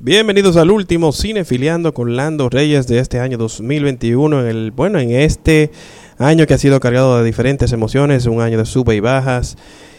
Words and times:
Bienvenidos 0.00 0.56
al 0.56 0.70
último 0.70 1.12
Cinefiliando 1.12 1.92
con 1.92 2.14
Lando 2.14 2.48
Reyes 2.48 2.86
de 2.86 3.00
este 3.00 3.18
año 3.18 3.36
2021. 3.36 4.42
En 4.42 4.46
el, 4.46 4.70
bueno, 4.70 5.00
en 5.00 5.10
este 5.10 5.72
año 6.18 6.46
que 6.46 6.54
ha 6.54 6.58
sido 6.58 6.78
cargado 6.78 7.18
de 7.18 7.24
diferentes 7.24 7.72
emociones, 7.72 8.26
un 8.26 8.40
año 8.40 8.58
de 8.58 8.64
sube 8.64 8.94
y 8.94 9.00
bajas. 9.00 9.56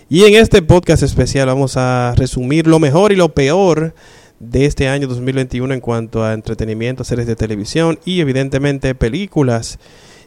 Y 0.08 0.24
en 0.24 0.36
este 0.36 0.62
podcast 0.62 1.04
especial 1.04 1.48
vamos 1.48 1.76
a 1.76 2.14
resumir 2.16 2.66
lo 2.66 2.80
mejor 2.80 3.12
y 3.12 3.18
lo 3.18 3.34
peor 3.34 3.94
de 4.40 4.66
este 4.66 4.88
año 4.88 5.06
2021 5.06 5.74
en 5.74 5.82
cuanto 5.82 6.24
a 6.24 6.34
entretenimiento, 6.34 7.04
series 7.04 7.28
de 7.28 7.36
televisión 7.36 8.00
y 8.06 8.22
evidentemente 8.22 8.96
películas. 8.96 9.80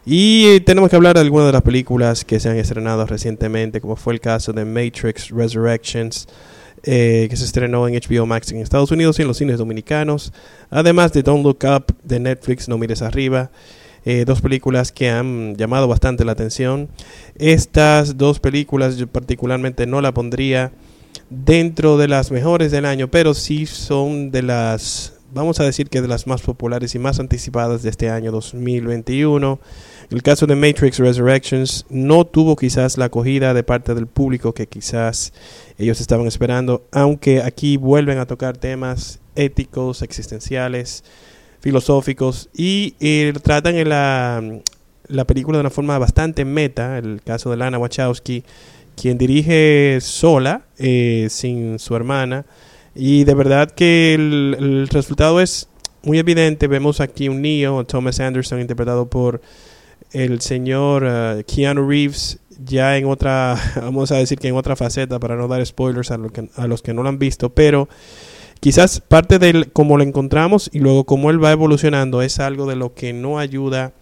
Y 0.04 0.60
tenemos 0.60 0.90
que 0.90 0.96
hablar 0.96 1.14
de 1.14 1.22
algunas 1.22 1.46
de 1.46 1.52
las 1.52 1.62
películas 1.62 2.26
que 2.26 2.40
se 2.40 2.50
han 2.50 2.58
estrenado 2.58 3.06
recientemente, 3.06 3.80
como 3.80 3.96
fue 3.96 4.12
el 4.12 4.20
caso 4.20 4.52
de 4.52 4.66
Matrix 4.66 5.30
Resurrections, 5.30 6.28
eh, 6.84 7.26
que 7.30 7.36
se 7.36 7.44
estrenó 7.44 7.86
en 7.86 7.94
HBO 7.94 8.26
Max 8.26 8.50
en 8.50 8.58
Estados 8.58 8.90
Unidos 8.90 9.18
y 9.18 9.22
en 9.22 9.28
los 9.28 9.38
cines 9.38 9.58
dominicanos. 9.58 10.32
Además 10.70 11.12
de 11.12 11.22
Don't 11.22 11.44
Look 11.44 11.60
Up 11.64 11.94
de 12.02 12.20
Netflix, 12.20 12.68
No 12.68 12.78
Mires 12.78 13.02
Arriba. 13.02 13.50
Eh, 14.04 14.24
dos 14.26 14.40
películas 14.40 14.90
que 14.90 15.10
han 15.10 15.54
llamado 15.54 15.86
bastante 15.86 16.24
la 16.24 16.32
atención. 16.32 16.88
Estas 17.36 18.16
dos 18.16 18.40
películas 18.40 18.96
yo 18.96 19.06
particularmente 19.06 19.86
no 19.86 20.00
la 20.00 20.12
pondría 20.12 20.72
dentro 21.30 21.96
de 21.96 22.08
las 22.08 22.32
mejores 22.32 22.72
del 22.72 22.84
año, 22.84 23.08
pero 23.08 23.32
sí 23.32 23.66
son 23.66 24.32
de 24.32 24.42
las, 24.42 25.14
vamos 25.32 25.60
a 25.60 25.64
decir 25.64 25.88
que 25.88 26.02
de 26.02 26.08
las 26.08 26.26
más 26.26 26.42
populares 26.42 26.94
y 26.96 26.98
más 26.98 27.20
anticipadas 27.20 27.82
de 27.82 27.90
este 27.90 28.10
año 28.10 28.32
2021. 28.32 29.60
El 30.12 30.22
caso 30.22 30.46
de 30.46 30.54
Matrix 30.54 30.98
Resurrections 30.98 31.86
no 31.88 32.26
tuvo 32.26 32.54
quizás 32.54 32.98
la 32.98 33.06
acogida 33.06 33.54
de 33.54 33.62
parte 33.62 33.94
del 33.94 34.06
público 34.06 34.52
que 34.52 34.66
quizás 34.66 35.32
ellos 35.78 36.02
estaban 36.02 36.26
esperando, 36.26 36.84
aunque 36.92 37.40
aquí 37.40 37.78
vuelven 37.78 38.18
a 38.18 38.26
tocar 38.26 38.58
temas 38.58 39.20
éticos, 39.36 40.02
existenciales, 40.02 41.02
filosóficos 41.60 42.50
y 42.52 42.94
eh, 43.00 43.32
tratan 43.42 43.76
en 43.76 43.88
la, 43.88 44.60
la 45.06 45.24
película 45.24 45.56
de 45.56 45.62
una 45.62 45.70
forma 45.70 45.96
bastante 45.98 46.44
meta, 46.44 46.98
el 46.98 47.22
caso 47.24 47.50
de 47.50 47.56
Lana 47.56 47.78
Wachowski, 47.78 48.44
quien 49.00 49.16
dirige 49.16 49.98
sola, 50.02 50.66
eh, 50.76 51.28
sin 51.30 51.78
su 51.78 51.96
hermana, 51.96 52.44
y 52.94 53.24
de 53.24 53.34
verdad 53.34 53.70
que 53.70 54.12
el, 54.12 54.88
resultado 54.90 55.40
es 55.40 55.70
muy 56.02 56.18
evidente. 56.18 56.66
Vemos 56.66 57.00
aquí 57.00 57.30
un 57.30 57.40
Neo, 57.40 57.82
Thomas 57.84 58.20
Anderson, 58.20 58.60
interpretado 58.60 59.06
por 59.08 59.40
el 60.12 60.40
señor 60.40 61.04
uh, 61.04 61.42
Keanu 61.44 61.88
Reeves 61.88 62.38
ya 62.64 62.96
en 62.96 63.06
otra, 63.06 63.56
vamos 63.76 64.12
a 64.12 64.16
decir 64.16 64.38
que 64.38 64.48
en 64.48 64.56
otra 64.56 64.76
faceta, 64.76 65.18
para 65.18 65.36
no 65.36 65.48
dar 65.48 65.64
spoilers 65.64 66.10
a, 66.10 66.18
lo 66.18 66.30
que, 66.30 66.48
a 66.56 66.66
los 66.66 66.82
que 66.82 66.94
no 66.94 67.02
lo 67.02 67.08
han 67.08 67.18
visto, 67.18 67.50
pero 67.50 67.88
quizás 68.60 69.00
parte 69.00 69.38
de 69.38 69.68
cómo 69.72 69.96
lo 69.96 70.04
encontramos 70.04 70.70
y 70.72 70.78
luego 70.78 71.04
cómo 71.04 71.30
él 71.30 71.42
va 71.42 71.52
evolucionando 71.52 72.22
es 72.22 72.38
algo 72.38 72.66
de 72.66 72.76
lo 72.76 72.94
que 72.94 73.12
no 73.12 73.38
ayuda 73.38 73.92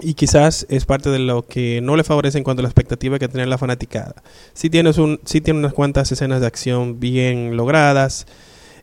y 0.00 0.14
quizás 0.14 0.66
es 0.70 0.84
parte 0.86 1.10
de 1.10 1.20
lo 1.20 1.46
que 1.46 1.80
no 1.80 1.96
le 1.96 2.04
favorece 2.04 2.38
en 2.38 2.44
cuanto 2.44 2.60
a 2.60 2.64
la 2.64 2.68
expectativa 2.68 3.18
que 3.18 3.28
tiene 3.28 3.46
la 3.46 3.58
fanaticada. 3.58 4.14
Sí, 4.52 4.68
tienes 4.70 4.98
un, 4.98 5.20
sí 5.24 5.40
tiene 5.40 5.60
unas 5.60 5.72
cuantas 5.72 6.10
escenas 6.10 6.40
de 6.40 6.46
acción 6.46 6.98
bien 6.98 7.56
logradas. 7.56 8.26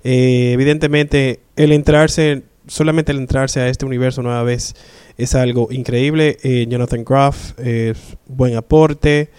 Eh, 0.04 0.52
evidentemente, 0.54 1.42
el 1.58 1.74
entrarse, 1.74 2.44
solamente 2.72 3.12
el 3.12 3.18
entrarse 3.18 3.60
a 3.60 3.68
este 3.68 3.86
universo 3.86 4.22
nueva 4.22 4.44
vez 4.44 4.76
es 5.18 5.36
algo 5.36 5.68
increíble. 5.72 6.38
Eh, 6.42 6.66
Jonathan 6.70 7.04
Groff 7.04 7.60
es 7.60 7.98
buen 8.28 8.56
aporte. 8.56 9.30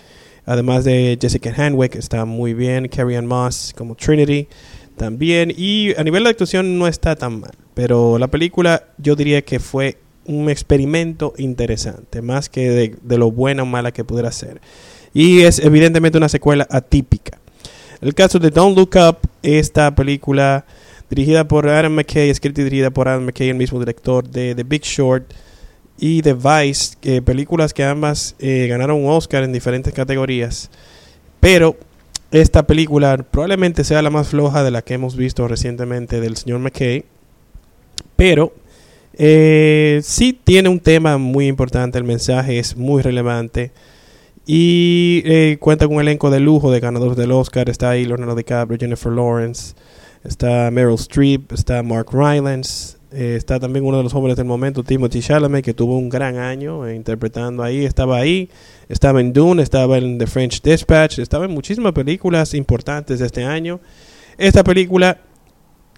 Además 0.44 0.84
de 0.84 1.16
Jessica 1.20 1.52
Hanwick, 1.56 1.94
está 1.94 2.26
muy 2.26 2.52
bien. 2.52 2.88
Carrie 2.88 3.16
Ann 3.16 3.26
Moss 3.26 3.72
como 3.74 3.94
Trinity 3.94 4.48
también. 4.98 5.50
Y 5.56 5.94
a 5.96 6.04
nivel 6.04 6.24
de 6.24 6.30
actuación 6.30 6.78
no 6.78 6.86
está 6.86 7.16
tan 7.16 7.40
mal. 7.40 7.52
Pero 7.72 8.18
la 8.18 8.28
película 8.28 8.88
yo 8.98 9.16
diría 9.16 9.40
que 9.42 9.58
fue 9.58 9.96
un 10.26 10.50
experimento 10.50 11.32
interesante, 11.38 12.20
más 12.20 12.50
que 12.50 12.96
de 13.02 13.18
lo 13.18 13.32
buena 13.32 13.62
o 13.62 13.66
mala 13.66 13.92
que 13.92 14.04
pudiera 14.04 14.30
ser. 14.30 14.60
Y 15.14 15.40
es 15.40 15.58
evidentemente 15.58 16.18
una 16.18 16.28
secuela 16.28 16.66
atípica. 16.70 17.38
El 18.02 18.14
caso 18.14 18.38
de 18.38 18.50
Don't 18.50 18.76
Look 18.76 18.90
Up, 18.96 19.18
esta 19.42 19.94
película 19.94 20.66
dirigida 21.14 21.46
por 21.46 21.68
Adam 21.68 21.92
McKay, 21.92 22.30
escrita 22.30 22.62
y 22.62 22.64
dirigida 22.64 22.88
por 22.90 23.06
Adam 23.06 23.26
McKay, 23.26 23.50
el 23.50 23.56
mismo 23.56 23.78
director 23.78 24.26
de 24.26 24.54
The 24.54 24.62
Big 24.62 24.80
Short 24.82 25.30
y 25.98 26.22
The 26.22 26.32
Vice, 26.32 27.20
películas 27.20 27.74
que 27.74 27.84
ambas 27.84 28.34
eh, 28.38 28.66
ganaron 28.66 29.04
un 29.04 29.10
Oscar 29.10 29.44
en 29.44 29.52
diferentes 29.52 29.92
categorías. 29.92 30.70
Pero 31.38 31.76
esta 32.30 32.66
película 32.66 33.18
probablemente 33.30 33.84
sea 33.84 34.00
la 34.00 34.08
más 34.08 34.28
floja 34.28 34.64
de 34.64 34.70
la 34.70 34.80
que 34.80 34.94
hemos 34.94 35.14
visto 35.14 35.46
recientemente 35.46 36.18
del 36.18 36.38
señor 36.38 36.60
McKay. 36.60 37.04
Pero 38.16 38.54
eh, 39.12 40.00
sí 40.02 40.32
tiene 40.32 40.70
un 40.70 40.80
tema 40.80 41.18
muy 41.18 41.46
importante, 41.46 41.98
el 41.98 42.04
mensaje 42.04 42.58
es 42.58 42.74
muy 42.74 43.02
relevante. 43.02 43.70
Y 44.46 45.22
eh, 45.26 45.58
cuenta 45.60 45.86
con 45.86 45.96
un 45.96 46.00
elenco 46.00 46.30
de 46.30 46.40
lujo 46.40 46.70
de 46.70 46.80
ganadores 46.80 47.18
del 47.18 47.32
Oscar. 47.32 47.68
Está 47.68 47.90
ahí 47.90 48.06
Leonardo 48.06 48.34
DiCaprio, 48.34 48.78
Jennifer 48.78 49.12
Lawrence, 49.12 49.74
está 50.24 50.70
Meryl 50.70 50.94
Streep, 50.94 51.52
está 51.52 51.82
Mark 51.82 52.08
Rylance, 52.12 52.96
eh, 53.12 53.34
está 53.36 53.60
también 53.60 53.84
uno 53.84 53.98
de 53.98 54.02
los 54.02 54.12
jóvenes 54.12 54.36
del 54.36 54.46
momento, 54.46 54.82
Timothy 54.82 55.20
Chalamet, 55.20 55.64
que 55.64 55.74
tuvo 55.74 55.98
un 55.98 56.08
gran 56.08 56.38
año 56.38 56.86
eh, 56.86 56.94
interpretando 56.94 57.62
ahí. 57.62 57.84
Estaba 57.84 58.16
ahí, 58.16 58.48
estaba 58.88 59.20
en 59.20 59.32
Dune, 59.32 59.62
estaba 59.62 59.98
en 59.98 60.18
The 60.18 60.26
French 60.26 60.62
Dispatch, 60.62 61.18
estaba 61.18 61.44
en 61.44 61.50
muchísimas 61.50 61.92
películas 61.92 62.54
importantes 62.54 63.18
de 63.18 63.26
este 63.26 63.44
año. 63.44 63.80
Esta 64.38 64.64
película 64.64 65.18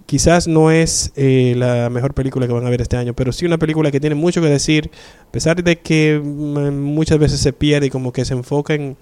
quizás 0.06 0.48
no 0.48 0.70
es 0.70 1.12
eh, 1.16 1.54
la 1.56 1.88
mejor 1.88 2.14
película 2.14 2.46
que 2.46 2.52
van 2.52 2.66
a 2.66 2.70
ver 2.70 2.80
este 2.80 2.96
año, 2.96 3.14
pero 3.14 3.32
sí 3.32 3.46
una 3.46 3.58
película 3.58 3.90
que 3.90 4.00
tiene 4.00 4.16
mucho 4.16 4.40
que 4.40 4.48
decir, 4.48 4.90
a 5.28 5.30
pesar 5.30 5.62
de 5.62 5.78
que 5.78 6.20
mm, 6.22 6.74
muchas 6.74 7.18
veces 7.18 7.40
se 7.40 7.52
pierde 7.52 7.86
y 7.86 7.90
como 7.90 8.12
que 8.12 8.24
se 8.24 8.34
enfoca 8.34 8.74
en 8.74 8.96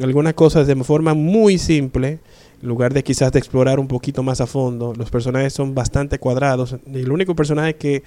algunas 0.00 0.34
cosas 0.34 0.66
de 0.66 0.74
forma 0.76 1.12
muy 1.12 1.58
simple, 1.58 2.20
en 2.62 2.68
lugar 2.68 2.94
de 2.94 3.02
quizás 3.02 3.32
de 3.32 3.38
explorar 3.38 3.80
un 3.80 3.88
poquito 3.88 4.22
más 4.22 4.40
a 4.40 4.46
fondo. 4.46 4.94
Los 4.96 5.10
personajes 5.10 5.52
son 5.52 5.74
bastante 5.74 6.18
cuadrados 6.18 6.76
y 6.86 7.00
el 7.00 7.12
único 7.12 7.34
personaje 7.34 7.74
que 7.74 8.02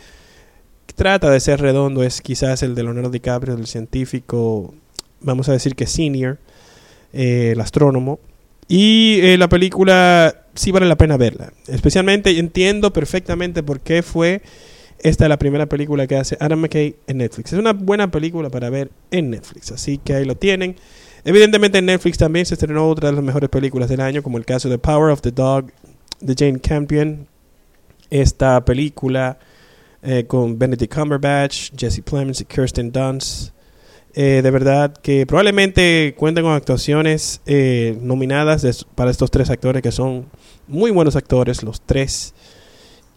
trata 0.96 1.30
de 1.30 1.40
ser 1.40 1.62
redondo 1.62 2.04
es 2.04 2.22
quizás 2.22 2.64
el 2.64 2.74
de 2.74 2.84
Leonardo 2.84 3.10
DiCaprio, 3.10 3.56
el 3.56 3.68
científico, 3.68 4.74
vamos 5.20 5.50
a 5.50 5.52
decir 5.52 5.76
que 5.76 5.86
senior, 5.86 6.38
eh, 7.14 7.52
el 7.52 7.62
astrónomo. 7.62 8.20
Y 8.68 9.20
eh, 9.22 9.38
la 9.38 9.50
película 9.50 10.46
sí 10.56 10.72
vale 10.72 10.88
la 10.88 10.96
pena 10.96 11.18
verla. 11.18 11.54
Especialmente 11.68 12.38
entiendo 12.40 12.92
perfectamente 12.94 13.62
por 13.62 13.82
qué 13.82 14.02
fue 14.02 14.42
esta 15.00 15.28
la 15.28 15.38
primera 15.38 15.68
película 15.68 16.08
que 16.08 16.16
hace 16.16 16.38
Adam 16.40 16.60
McKay 16.60 16.96
en 17.08 17.18
Netflix. 17.18 17.54
Es 17.54 17.60
una 17.60 17.74
buena 17.74 18.10
película 18.10 18.50
para 18.50 18.70
ver 18.70 18.90
en 19.12 19.30
Netflix, 19.30 19.72
así 19.72 19.98
que 19.98 20.16
ahí 20.16 20.26
lo 20.26 20.36
tienen. 20.36 20.78
Evidentemente 21.28 21.80
en 21.80 21.88
Netflix 21.88 22.20
también 22.20 22.46
se 22.46 22.54
estrenó 22.54 22.88
otra 22.88 23.10
de 23.10 23.16
las 23.16 23.24
mejores 23.24 23.50
películas 23.50 23.90
del 23.90 24.00
año, 24.00 24.22
como 24.22 24.38
el 24.38 24.46
caso 24.46 24.70
de 24.70 24.78
Power 24.78 25.12
of 25.12 25.22
the 25.22 25.32
Dog 25.32 25.72
de 26.20 26.36
Jane 26.38 26.60
Campion. 26.60 27.28
Esta 28.12 28.64
película 28.64 29.40
eh, 30.04 30.26
con 30.28 30.60
Benedict 30.60 30.94
Cumberbatch, 30.94 31.72
Jesse 31.76 32.02
Plemons 32.02 32.42
y 32.42 32.46
Kirsten 32.46 32.92
Dunst. 32.92 33.56
Eh, 34.14 34.42
de 34.44 34.52
verdad 34.52 34.94
que 34.94 35.26
probablemente 35.26 36.14
cuentan 36.16 36.44
con 36.44 36.54
actuaciones 36.54 37.42
eh, 37.48 37.98
nominadas 38.00 38.86
para 38.94 39.10
estos 39.10 39.32
tres 39.32 39.50
actores 39.50 39.82
que 39.82 39.92
son 39.92 40.28
muy 40.68 40.92
buenos 40.92 41.16
actores, 41.16 41.64
los 41.64 41.82
tres. 41.82 42.36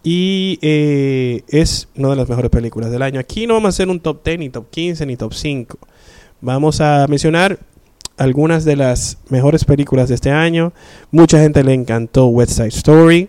Y 0.03 0.59
es 0.63 1.89
una 1.95 2.09
de 2.09 2.17
las 2.17 2.29
mejores 2.29 2.51
películas 2.51 2.91
del 2.91 3.03
año. 3.03 3.21
Aquí 3.21 3.47
no 3.47 3.53
vamos 3.53 3.67
a 3.67 3.71
hacer 3.71 3.91
un 3.91 4.01
top 4.01 4.25
10, 4.25 4.39
ni 4.39 4.49
top 4.49 4.71
15, 4.71 5.05
ni 5.05 5.17
top 5.19 5.35
5. 5.35 5.79
Vamos 6.41 6.81
a 6.81 7.07
mencionar 7.07 7.59
algunas 8.19 8.65
de 8.65 8.77
las 8.77 9.19
mejores 9.31 9.65
películas 9.65 10.09
de 10.09 10.17
este 10.17 10.31
año. 10.31 10.73
Mucha 11.11 11.41
gente 11.41 11.65
le 11.65 11.73
encantó 11.73 12.27
West 12.27 12.53
Side 12.53 12.69
Story. 12.69 13.29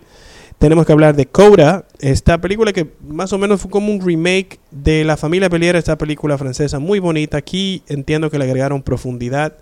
Tenemos 0.57 0.85
que 0.85 0.91
hablar 0.91 1.16
de 1.16 1.25
Coda, 1.25 1.85
esta 1.99 2.41
película 2.41 2.73
que 2.73 2.85
más 3.08 3.31
o 3.31 3.37
menos 3.37 3.61
fue 3.61 3.72
como 3.72 3.93
un 3.93 4.02
remake 4.05 4.59
de 4.72 5.05
La 5.05 5.16
familia 5.16 5.49
Peliera, 5.49 5.79
esta 5.79 5.97
película 5.97 6.37
francesa 6.37 6.79
muy 6.79 6.99
bonita. 6.99 7.37
Aquí 7.37 7.81
entiendo 7.87 8.29
que 8.29 8.37
le 8.37 8.43
agregaron 8.43 8.84
profundidad. 8.84 9.53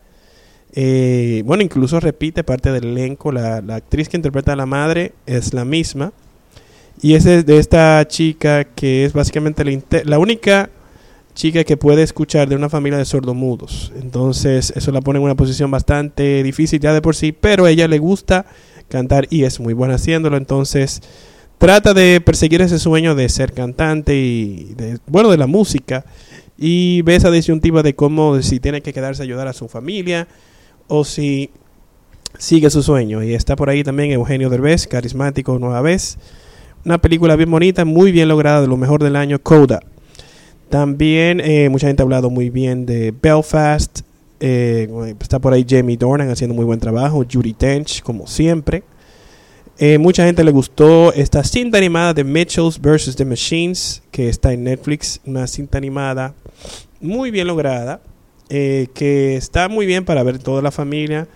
Eh, 0.73 1.43
bueno, 1.45 1.61
incluso 1.61 1.99
repite 1.99 2.43
parte 2.43 2.71
del 2.71 2.85
elenco. 2.85 3.31
La, 3.31 3.61
la, 3.61 3.75
actriz 3.75 4.09
que 4.09 4.17
interpreta 4.17 4.53
a 4.53 4.55
la 4.55 4.65
madre 4.65 5.13
es 5.27 5.53
la 5.53 5.65
misma. 5.65 6.13
Y 6.99 7.13
es 7.13 7.25
de 7.25 7.59
esta 7.59 8.07
chica 8.07 8.63
que 8.63 9.05
es 9.05 9.13
básicamente 9.13 9.63
la, 9.63 9.79
la 10.03 10.17
única 10.17 10.71
chica 11.37 11.63
que 11.63 11.77
puede 11.77 12.01
escuchar 12.01 12.49
de 12.49 12.55
una 12.55 12.67
familia 12.67 12.97
de 12.97 13.05
sordomudos. 13.05 13.93
Entonces, 14.01 14.73
eso 14.75 14.91
la 14.91 15.01
pone 15.01 15.19
en 15.19 15.23
una 15.23 15.35
posición 15.35 15.69
bastante 15.69 16.41
difícil 16.41 16.79
ya 16.79 16.93
de 16.93 17.01
por 17.01 17.15
sí, 17.15 17.31
pero 17.31 17.65
a 17.65 17.69
ella 17.69 17.87
le 17.87 17.99
gusta 17.99 18.47
cantar 18.89 19.27
y 19.29 19.43
es 19.43 19.59
muy 19.59 19.73
buena 19.73 19.95
haciéndolo. 19.95 20.35
Entonces, 20.35 20.99
trata 21.59 21.93
de 21.93 22.21
perseguir 22.21 22.63
ese 22.63 22.79
sueño 22.79 23.13
de 23.13 23.29
ser 23.29 23.53
cantante 23.53 24.15
y, 24.15 24.73
de, 24.75 24.97
bueno, 25.05 25.29
de 25.29 25.37
la 25.37 25.45
música. 25.45 26.05
Y 26.57 27.03
ve 27.03 27.15
esa 27.15 27.29
disyuntiva 27.29 27.83
de 27.83 27.93
cómo, 27.93 28.41
si 28.41 28.59
tiene 28.59 28.81
que 28.81 28.91
quedarse 28.91 29.21
a 29.21 29.25
ayudar 29.25 29.47
a 29.47 29.53
su 29.53 29.67
familia 29.67 30.27
o 30.87 31.05
si 31.05 31.51
sigue 32.39 32.71
su 32.71 32.81
sueño. 32.81 33.21
Y 33.21 33.35
está 33.35 33.55
por 33.55 33.69
ahí 33.69 33.83
también 33.83 34.11
Eugenio 34.11 34.49
Derbez, 34.49 34.87
carismático 34.87 35.59
nueva 35.59 35.81
vez. 35.81 36.17
una 36.83 36.97
película 36.97 37.35
bien 37.35 37.51
bonita, 37.51 37.85
muy 37.85 38.11
bien 38.11 38.27
lograda, 38.27 38.61
de 38.61 38.67
lo 38.67 38.75
mejor 38.77 39.03
del 39.03 39.15
año, 39.15 39.37
Coda. 39.37 39.81
También 40.69 41.39
eh, 41.39 41.69
mucha 41.69 41.87
gente 41.87 42.01
ha 42.01 42.05
hablado 42.05 42.29
muy 42.29 42.49
bien 42.49 42.85
de 42.85 43.13
Belfast. 43.21 44.01
Eh, 44.39 45.15
está 45.19 45.39
por 45.39 45.53
ahí 45.53 45.65
Jamie 45.67 45.97
Dornan 45.97 46.29
haciendo 46.29 46.53
muy 46.53 46.65
buen 46.65 46.79
trabajo. 46.79 47.25
Judy 47.29 47.55
Dench, 47.57 48.01
como 48.01 48.27
siempre. 48.27 48.83
Eh, 49.79 49.97
mucha 49.97 50.25
gente 50.25 50.43
le 50.43 50.51
gustó 50.51 51.13
esta 51.13 51.43
cinta 51.43 51.77
animada 51.77 52.13
de 52.13 52.23
Mitchells 52.23 52.81
vs. 52.81 53.15
The 53.15 53.25
Machines, 53.25 54.03
que 54.11 54.27
está 54.27 54.51
en 54.51 54.65
Netflix. 54.65 55.21
Una 55.25 55.47
cinta 55.47 55.77
animada 55.77 56.33
muy 56.99 57.31
bien 57.31 57.47
lograda, 57.47 58.01
que 58.49 59.35
está 59.35 59.69
muy 59.69 59.85
bien 59.85 60.03
para 60.03 60.23
ver 60.23 60.39
toda 60.39 60.61
la 60.61 60.71
familia. 60.71 61.27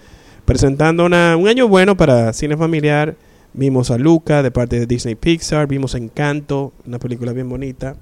Presentando 0.43 1.05
un 1.05 1.13
año 1.13 1.67
bueno 1.67 1.95
para 1.95 2.33
cine 2.33 2.57
familiar. 2.57 3.15
Vimos 3.53 3.91
a 3.91 3.97
Luca 3.97 4.43
de 4.43 4.51
parte 4.51 4.79
de 4.79 4.87
Disney 4.87 5.15
Pixar. 5.15 5.67
Vimos 5.67 5.95
Encanto, 5.95 6.73
una 6.85 6.99
película 6.99 7.31
bien 7.31 7.47
bonita 7.47 7.95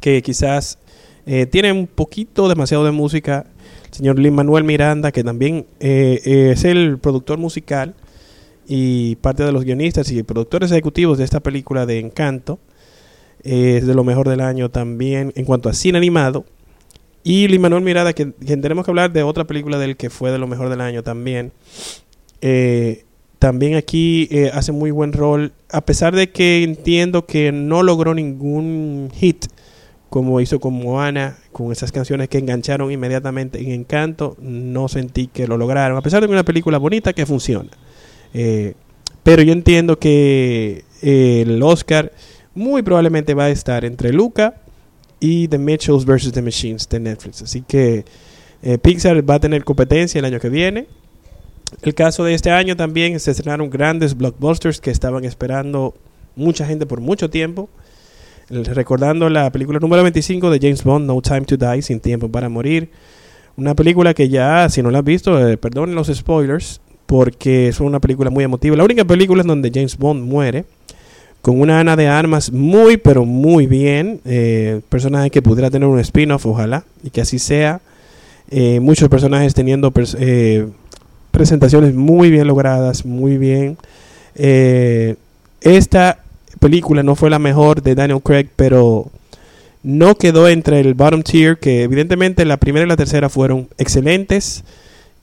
que 0.00 0.22
quizás 0.22 0.78
eh, 1.26 1.44
tiene 1.46 1.72
un 1.72 1.88
poquito 1.88 2.48
demasiado 2.48 2.84
de 2.84 2.92
música. 2.92 3.46
El 3.86 3.94
señor 3.94 4.18
Lin 4.18 4.34
Manuel 4.34 4.64
Miranda, 4.64 5.10
que 5.10 5.24
también 5.24 5.66
eh, 5.80 6.20
eh, 6.24 6.50
es 6.52 6.64
el 6.64 6.98
productor 6.98 7.38
musical 7.38 7.94
y 8.68 9.16
parte 9.16 9.44
de 9.44 9.52
los 9.52 9.64
guionistas 9.64 10.10
y 10.10 10.22
productores 10.22 10.70
ejecutivos 10.70 11.18
de 11.18 11.24
esta 11.24 11.40
película 11.40 11.84
de 11.84 11.98
Encanto. 11.98 12.58
es 13.42 13.86
de 13.86 13.94
lo 13.94 14.04
mejor 14.04 14.28
del 14.28 14.40
año 14.40 14.70
también 14.70 15.32
en 15.36 15.44
cuanto 15.44 15.68
a 15.68 15.74
cine 15.74 15.98
animado. 15.98 16.44
Y 17.24 17.48
Lin 17.48 17.60
Manuel 17.60 17.82
Miranda, 17.82 18.12
que, 18.12 18.26
tenemos 18.26 18.84
que 18.84 18.90
hablar 18.92 19.12
de 19.12 19.24
otra 19.24 19.44
película 19.44 19.78
del 19.78 19.96
que 19.96 20.10
fue 20.10 20.30
de 20.30 20.38
lo 20.38 20.46
mejor 20.46 20.68
del 20.68 20.80
año 20.80 21.02
también. 21.02 21.52
también 23.40 23.74
aquí 23.74 24.28
hace 24.52 24.70
muy 24.70 24.92
buen 24.92 25.12
rol, 25.12 25.52
a 25.70 25.80
pesar 25.80 26.14
de 26.14 26.30
que 26.30 26.62
entiendo 26.62 27.26
que 27.26 27.50
no 27.50 27.82
logró 27.82 28.14
ningún 28.14 29.10
hit 29.12 29.46
como 30.10 30.40
hizo 30.40 30.60
con 30.60 30.74
Moana, 30.74 31.36
con 31.52 31.72
esas 31.72 31.92
canciones 31.92 32.28
que 32.28 32.38
engancharon 32.38 32.90
inmediatamente 32.92 33.60
en 33.60 33.72
Encanto, 33.72 34.36
no 34.40 34.88
sentí 34.88 35.26
que 35.26 35.46
lo 35.46 35.56
lograron, 35.56 35.98
a 35.98 36.02
pesar 36.02 36.20
de 36.20 36.28
que 36.28 36.32
una 36.32 36.44
película 36.44 36.78
bonita 36.78 37.12
que 37.12 37.26
funciona. 37.26 37.70
Eh, 38.32 38.74
pero 39.22 39.42
yo 39.42 39.52
entiendo 39.52 39.98
que 39.98 40.84
eh, 41.02 41.42
el 41.46 41.62
Oscar 41.62 42.12
muy 42.54 42.82
probablemente 42.82 43.34
va 43.34 43.44
a 43.44 43.50
estar 43.50 43.84
entre 43.84 44.12
Luca 44.12 44.54
y 45.18 45.48
The 45.48 45.58
Mitchells 45.58 46.04
vs. 46.04 46.32
The 46.32 46.42
Machines 46.42 46.88
de 46.88 47.00
Netflix. 47.00 47.42
Así 47.42 47.62
que 47.62 48.04
eh, 48.62 48.78
Pixar 48.78 49.28
va 49.28 49.34
a 49.34 49.40
tener 49.40 49.64
competencia 49.64 50.18
el 50.18 50.24
año 50.24 50.38
que 50.38 50.48
viene. 50.48 50.86
El 51.82 51.94
caso 51.94 52.22
de 52.22 52.34
este 52.34 52.50
año 52.50 52.76
también 52.76 53.18
se 53.18 53.32
estrenaron 53.32 53.68
grandes 53.70 54.16
blockbusters 54.16 54.80
que 54.80 54.90
estaban 54.90 55.24
esperando 55.24 55.94
mucha 56.36 56.64
gente 56.66 56.86
por 56.86 57.00
mucho 57.00 57.28
tiempo 57.28 57.68
recordando 58.48 59.28
la 59.28 59.50
película 59.50 59.78
número 59.78 60.02
25 60.02 60.50
de 60.50 60.58
James 60.60 60.84
Bond, 60.84 61.06
No 61.06 61.20
Time 61.20 61.42
to 61.42 61.56
Die, 61.56 61.82
Sin 61.82 62.00
Tiempo 62.00 62.28
para 62.28 62.48
Morir. 62.48 62.90
Una 63.56 63.74
película 63.74 64.14
que 64.14 64.28
ya, 64.28 64.68
si 64.68 64.82
no 64.82 64.90
la 64.90 64.98
has 64.98 65.04
visto, 65.04 65.48
eh, 65.48 65.56
perdonen 65.56 65.94
los 65.94 66.08
spoilers, 66.08 66.80
porque 67.06 67.68
es 67.68 67.80
una 67.80 68.00
película 68.00 68.30
muy 68.30 68.44
emotiva. 68.44 68.76
La 68.76 68.84
única 68.84 69.04
película 69.04 69.42
en 69.42 69.48
donde 69.48 69.70
James 69.72 69.96
Bond 69.96 70.22
muere, 70.22 70.64
con 71.46 71.60
una 71.60 71.78
Ana 71.78 71.94
de 71.94 72.08
Armas 72.08 72.50
muy, 72.52 72.96
pero 72.96 73.24
muy 73.24 73.66
bien. 73.66 74.20
Eh, 74.24 74.80
personaje 74.88 75.30
que 75.30 75.42
pudiera 75.42 75.70
tener 75.70 75.88
un 75.88 76.00
spin-off, 76.00 76.44
ojalá, 76.44 76.84
y 77.04 77.10
que 77.10 77.20
así 77.20 77.38
sea. 77.38 77.80
Eh, 78.50 78.80
muchos 78.80 79.08
personajes 79.08 79.54
teniendo 79.54 79.92
eh, 80.18 80.66
presentaciones 81.30 81.94
muy 81.94 82.30
bien 82.30 82.48
logradas, 82.48 83.06
muy 83.06 83.38
bien. 83.38 83.78
esta 85.60 86.18
película 86.60 87.02
no 87.02 87.16
fue 87.16 87.30
la 87.30 87.38
mejor 87.38 87.82
de 87.82 87.94
Daniel 87.94 88.22
Craig, 88.22 88.48
pero 88.56 89.10
no 89.82 90.16
quedó 90.16 90.48
entre 90.48 90.80
el 90.80 90.94
bottom 90.94 91.22
tier, 91.22 91.58
que 91.58 91.82
evidentemente 91.84 92.44
la 92.44 92.56
primera 92.56 92.84
y 92.84 92.88
la 92.88 92.96
tercera 92.96 93.28
fueron 93.28 93.68
excelentes, 93.78 94.64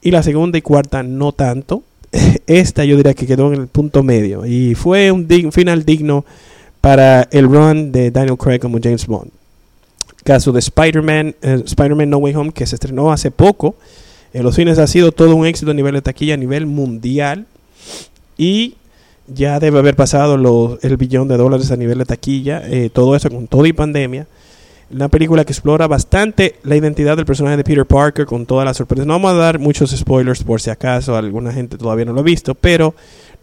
y 0.01 0.12
la 0.12 0.24
segunda 0.24 0.57
y 0.57 0.62
cuarta 0.62 1.03
no 1.03 1.31
tanto. 1.31 1.83
Esta 2.47 2.85
yo 2.85 2.95
diría 2.95 3.13
que 3.13 3.27
quedó 3.27 3.51
en 3.51 3.59
el 3.59 3.68
punto 3.68 4.03
medio, 4.03 4.45
y 4.45 4.75
fue 4.75 5.12
un, 5.12 5.27
final 5.51 5.83
digno 5.83 6.25
para 6.81 7.27
el 7.31 7.45
run 7.45 7.91
de 7.91 8.12
Daniel 8.12 8.38
Craig 8.38 8.59
como 8.59 8.79
James 8.81 9.06
Bond. 9.07 9.31
Caso 10.24 10.51
de 10.53 10.59
Spider-Man, 10.59 11.36
eh, 11.41 11.62
Spider-Man 11.65 12.09
No 12.09 12.18
Way 12.18 12.36
Home, 12.36 12.51
que 12.51 12.65
se 12.65 12.75
estrenó 12.75 13.12
hace 13.12 13.31
poco. 13.31 13.75
En 14.33 14.44
los 14.44 14.56
cines 14.56 14.79
ha 14.79 14.88
sido 14.88 15.12
todo 15.12 15.36
un 15.36 15.45
éxito 15.45 15.71
a 15.71 15.74
nivel 15.74 15.95
de 15.95 16.01
taquilla, 16.01 16.36
a 16.36 16.38
nivel 16.38 16.65
mundial. 16.65 17.45
Y 18.38 18.75
ya 19.27 19.59
debe 19.59 19.79
haber 19.79 19.95
pasado 19.95 20.79
el 20.81 20.97
billón 20.97 21.27
de 21.27 21.37
dólares 21.37 21.71
a 21.71 21.77
nivel 21.77 21.99
de 21.99 22.05
taquilla, 22.05 22.61
eh, 22.65 22.89
todo 22.91 23.15
eso 23.15 23.29
con 23.29 23.47
todo 23.47 23.65
y 23.65 23.73
pandemia. 23.73 24.27
Una 24.91 25.07
película 25.07 25.43
que 25.43 25.53
explora 25.53 25.87
bastante 25.87 26.55
la 26.63 26.75
identidad 26.75 27.17
del 27.17 27.25
personaje 27.25 27.57
de 27.57 27.63
Peter 27.63 27.85
Parker 27.85 28.25
con 28.25 28.45
todas 28.45 28.65
las 28.65 28.77
sorpresas. 28.77 29.07
No 29.07 29.13
vamos 29.13 29.31
a 29.31 29.35
dar 29.35 29.57
muchos 29.57 29.91
spoilers 29.91 30.43
por 30.43 30.61
si 30.61 30.69
acaso 30.69 31.15
alguna 31.15 31.51
gente 31.51 31.77
todavía 31.77 32.05
no 32.05 32.13
lo 32.13 32.19
ha 32.19 32.23
visto, 32.23 32.53
pero 32.53 32.93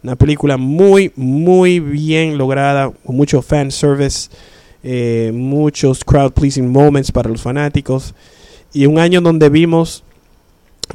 una 0.03 0.15
película 0.15 0.57
muy, 0.57 1.11
muy 1.15 1.79
bien 1.79 2.37
lograda, 2.37 2.91
con 3.05 3.15
mucho 3.15 3.41
fan 3.41 3.69
service, 3.69 4.29
eh, 4.83 5.31
muchos 5.33 6.03
crowd 6.03 6.31
pleasing 6.31 6.71
moments 6.71 7.11
para 7.11 7.29
los 7.29 7.41
fanáticos. 7.41 8.13
Y 8.73 8.85
un 8.85 8.99
año 8.99 9.19
donde 9.19 9.49
vimos 9.49 10.03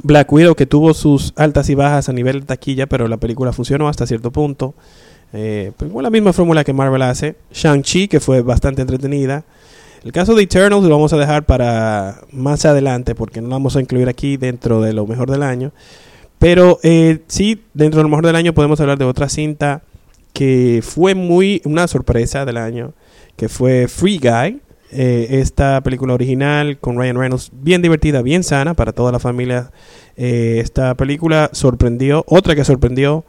Black 0.03 0.31
Widow, 0.31 0.55
que 0.55 0.65
tuvo 0.65 0.93
sus 0.93 1.33
altas 1.35 1.69
y 1.69 1.75
bajas 1.75 2.09
a 2.09 2.13
nivel 2.13 2.41
de 2.41 2.45
taquilla, 2.45 2.87
pero 2.87 3.07
la 3.07 3.17
película 3.17 3.53
funcionó 3.53 3.87
hasta 3.87 4.05
cierto 4.05 4.31
punto. 4.31 4.73
Eh, 5.33 5.71
pues, 5.77 5.91
la 6.01 6.09
misma 6.09 6.33
fórmula 6.33 6.63
que 6.63 6.73
Marvel 6.73 7.01
hace. 7.01 7.35
Shang-Chi, 7.51 8.07
que 8.07 8.19
fue 8.19 8.41
bastante 8.41 8.81
entretenida. 8.81 9.43
El 10.03 10.11
caso 10.11 10.35
de 10.35 10.43
Eternals 10.43 10.83
lo 10.83 10.89
vamos 10.89 11.11
a 11.13 11.17
dejar 11.17 11.45
para 11.45 12.21
más 12.31 12.65
adelante, 12.65 13.15
porque 13.15 13.41
no 13.41 13.47
lo 13.47 13.55
vamos 13.55 13.75
a 13.75 13.81
incluir 13.81 14.07
aquí 14.07 14.37
dentro 14.37 14.81
de 14.81 14.93
lo 14.93 15.05
mejor 15.05 15.29
del 15.29 15.43
año. 15.43 15.71
Pero 16.39 16.79
eh, 16.83 17.19
sí, 17.27 17.63
dentro 17.73 17.99
de 17.99 18.03
lo 18.03 18.09
mejor 18.09 18.25
del 18.25 18.35
año 18.35 18.53
podemos 18.53 18.79
hablar 18.79 18.97
de 18.97 19.05
otra 19.05 19.27
cinta 19.27 19.81
que 20.33 20.81
fue 20.83 21.15
muy 21.15 21.61
una 21.65 21.87
sorpresa 21.87 22.45
del 22.45 22.57
año, 22.57 22.93
que 23.35 23.49
fue 23.49 23.87
Free 23.87 24.19
Guy, 24.19 24.61
eh, 24.91 25.27
esta 25.41 25.81
película 25.81 26.13
original 26.13 26.77
con 26.79 26.97
Ryan 26.97 27.17
Reynolds, 27.17 27.51
bien 27.53 27.81
divertida, 27.81 28.21
bien 28.21 28.43
sana 28.43 28.73
para 28.73 28.93
toda 28.93 29.11
la 29.11 29.19
familia. 29.19 29.71
Eh, 30.15 30.59
esta 30.61 30.95
película 30.95 31.49
sorprendió, 31.53 32.23
otra 32.27 32.55
que 32.55 32.63
sorprendió 32.63 33.25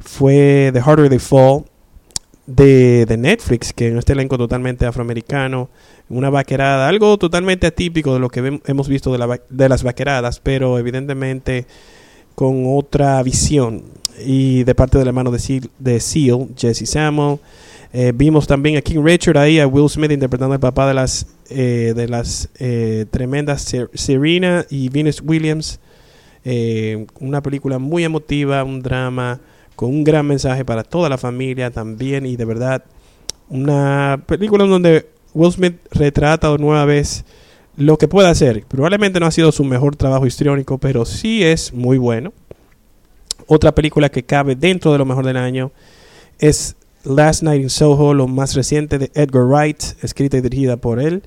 fue 0.00 0.70
The 0.72 0.80
Harder 0.80 1.08
They 1.08 1.18
Fall 1.18 1.64
de, 2.46 3.16
Netflix, 3.18 3.72
que 3.72 3.88
en 3.88 3.98
este 3.98 4.12
elenco 4.12 4.36
totalmente 4.36 4.86
afroamericano, 4.86 5.68
una 6.08 6.30
vaquerada, 6.30 6.88
algo 6.88 7.16
totalmente 7.18 7.66
atípico 7.66 8.14
de 8.14 8.20
lo 8.20 8.28
que 8.28 8.60
hemos 8.66 8.88
visto 8.88 9.12
de, 9.12 9.18
la, 9.18 9.40
de 9.48 9.68
las 9.68 9.82
vaqueradas, 9.82 10.40
pero 10.40 10.78
evidentemente 10.78 11.66
con 12.34 12.64
otra 12.66 13.22
visión 13.22 13.82
y 14.24 14.64
de 14.64 14.74
parte 14.74 14.98
del 14.98 15.08
hermano 15.08 15.30
de 15.30 15.38
Seal, 15.38 15.70
de 15.78 16.00
Seal 16.00 16.48
Jesse 16.56 16.88
Samuel. 16.88 17.38
Eh, 17.98 18.12
vimos 18.14 18.46
también 18.46 18.76
a 18.76 18.82
King 18.82 19.02
Richard 19.02 19.38
ahí, 19.38 19.58
a 19.58 19.66
Will 19.66 19.88
Smith 19.88 20.10
interpretando 20.10 20.52
al 20.52 20.60
papá 20.60 20.86
de 20.86 20.92
las, 20.92 21.28
eh, 21.48 21.94
de 21.96 22.06
las 22.06 22.50
eh, 22.58 23.06
tremendas 23.10 23.74
Serena 23.94 24.66
y 24.68 24.90
Venus 24.90 25.22
Williams. 25.24 25.80
una 27.20 27.42
película 27.42 27.78
muy 27.78 28.04
emotiva, 28.04 28.62
un 28.64 28.82
drama 28.82 29.40
con 29.76 29.88
un 29.88 30.04
gran 30.04 30.26
mensaje 30.26 30.62
para 30.62 30.84
toda 30.84 31.08
la 31.08 31.16
familia 31.16 31.70
también 31.70 32.26
y 32.26 32.36
de 32.36 32.44
verdad 32.44 32.84
una 33.48 34.22
película 34.26 34.66
donde 34.66 35.08
Will 35.32 35.52
Smith 35.52 35.76
retrata 35.90 36.50
de 36.50 36.58
nueva 36.58 36.84
vez 36.84 37.24
lo 37.78 37.96
que 37.96 38.08
puede 38.08 38.28
hacer. 38.28 38.62
Probablemente 38.68 39.20
no 39.20 39.24
ha 39.24 39.30
sido 39.30 39.50
su 39.52 39.64
mejor 39.64 39.96
trabajo 39.96 40.26
histriónico, 40.26 40.76
pero 40.76 41.06
sí 41.06 41.42
es 41.42 41.72
muy 41.72 41.96
bueno. 41.96 42.34
Otra 43.46 43.74
película 43.74 44.10
que 44.10 44.22
cabe 44.22 44.54
dentro 44.54 44.92
de 44.92 44.98
lo 44.98 45.06
mejor 45.06 45.24
del 45.24 45.38
año 45.38 45.72
es 46.38 46.76
Last 47.04 47.42
Night 47.42 47.62
in 47.62 47.70
Soho, 47.70 48.14
lo 48.14 48.26
más 48.26 48.54
reciente 48.54 48.98
de 48.98 49.10
Edgar 49.14 49.44
Wright, 49.44 49.82
escrita 50.02 50.36
y 50.36 50.40
dirigida 50.40 50.76
por 50.76 51.00
él, 51.00 51.22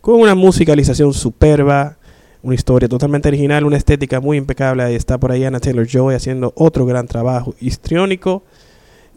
con 0.00 0.20
una 0.20 0.34
musicalización 0.34 1.12
superba, 1.14 1.98
una 2.42 2.54
historia 2.54 2.88
totalmente 2.88 3.28
original, 3.28 3.64
una 3.64 3.76
estética 3.76 4.20
muy 4.20 4.36
impecable. 4.36 4.94
Está 4.94 5.18
por 5.18 5.32
ahí 5.32 5.44
Anna 5.44 5.58
Taylor 5.58 5.86
Joy 5.86 6.14
haciendo 6.14 6.52
otro 6.54 6.86
gran 6.86 7.08
trabajo 7.08 7.54
histriónico. 7.60 8.44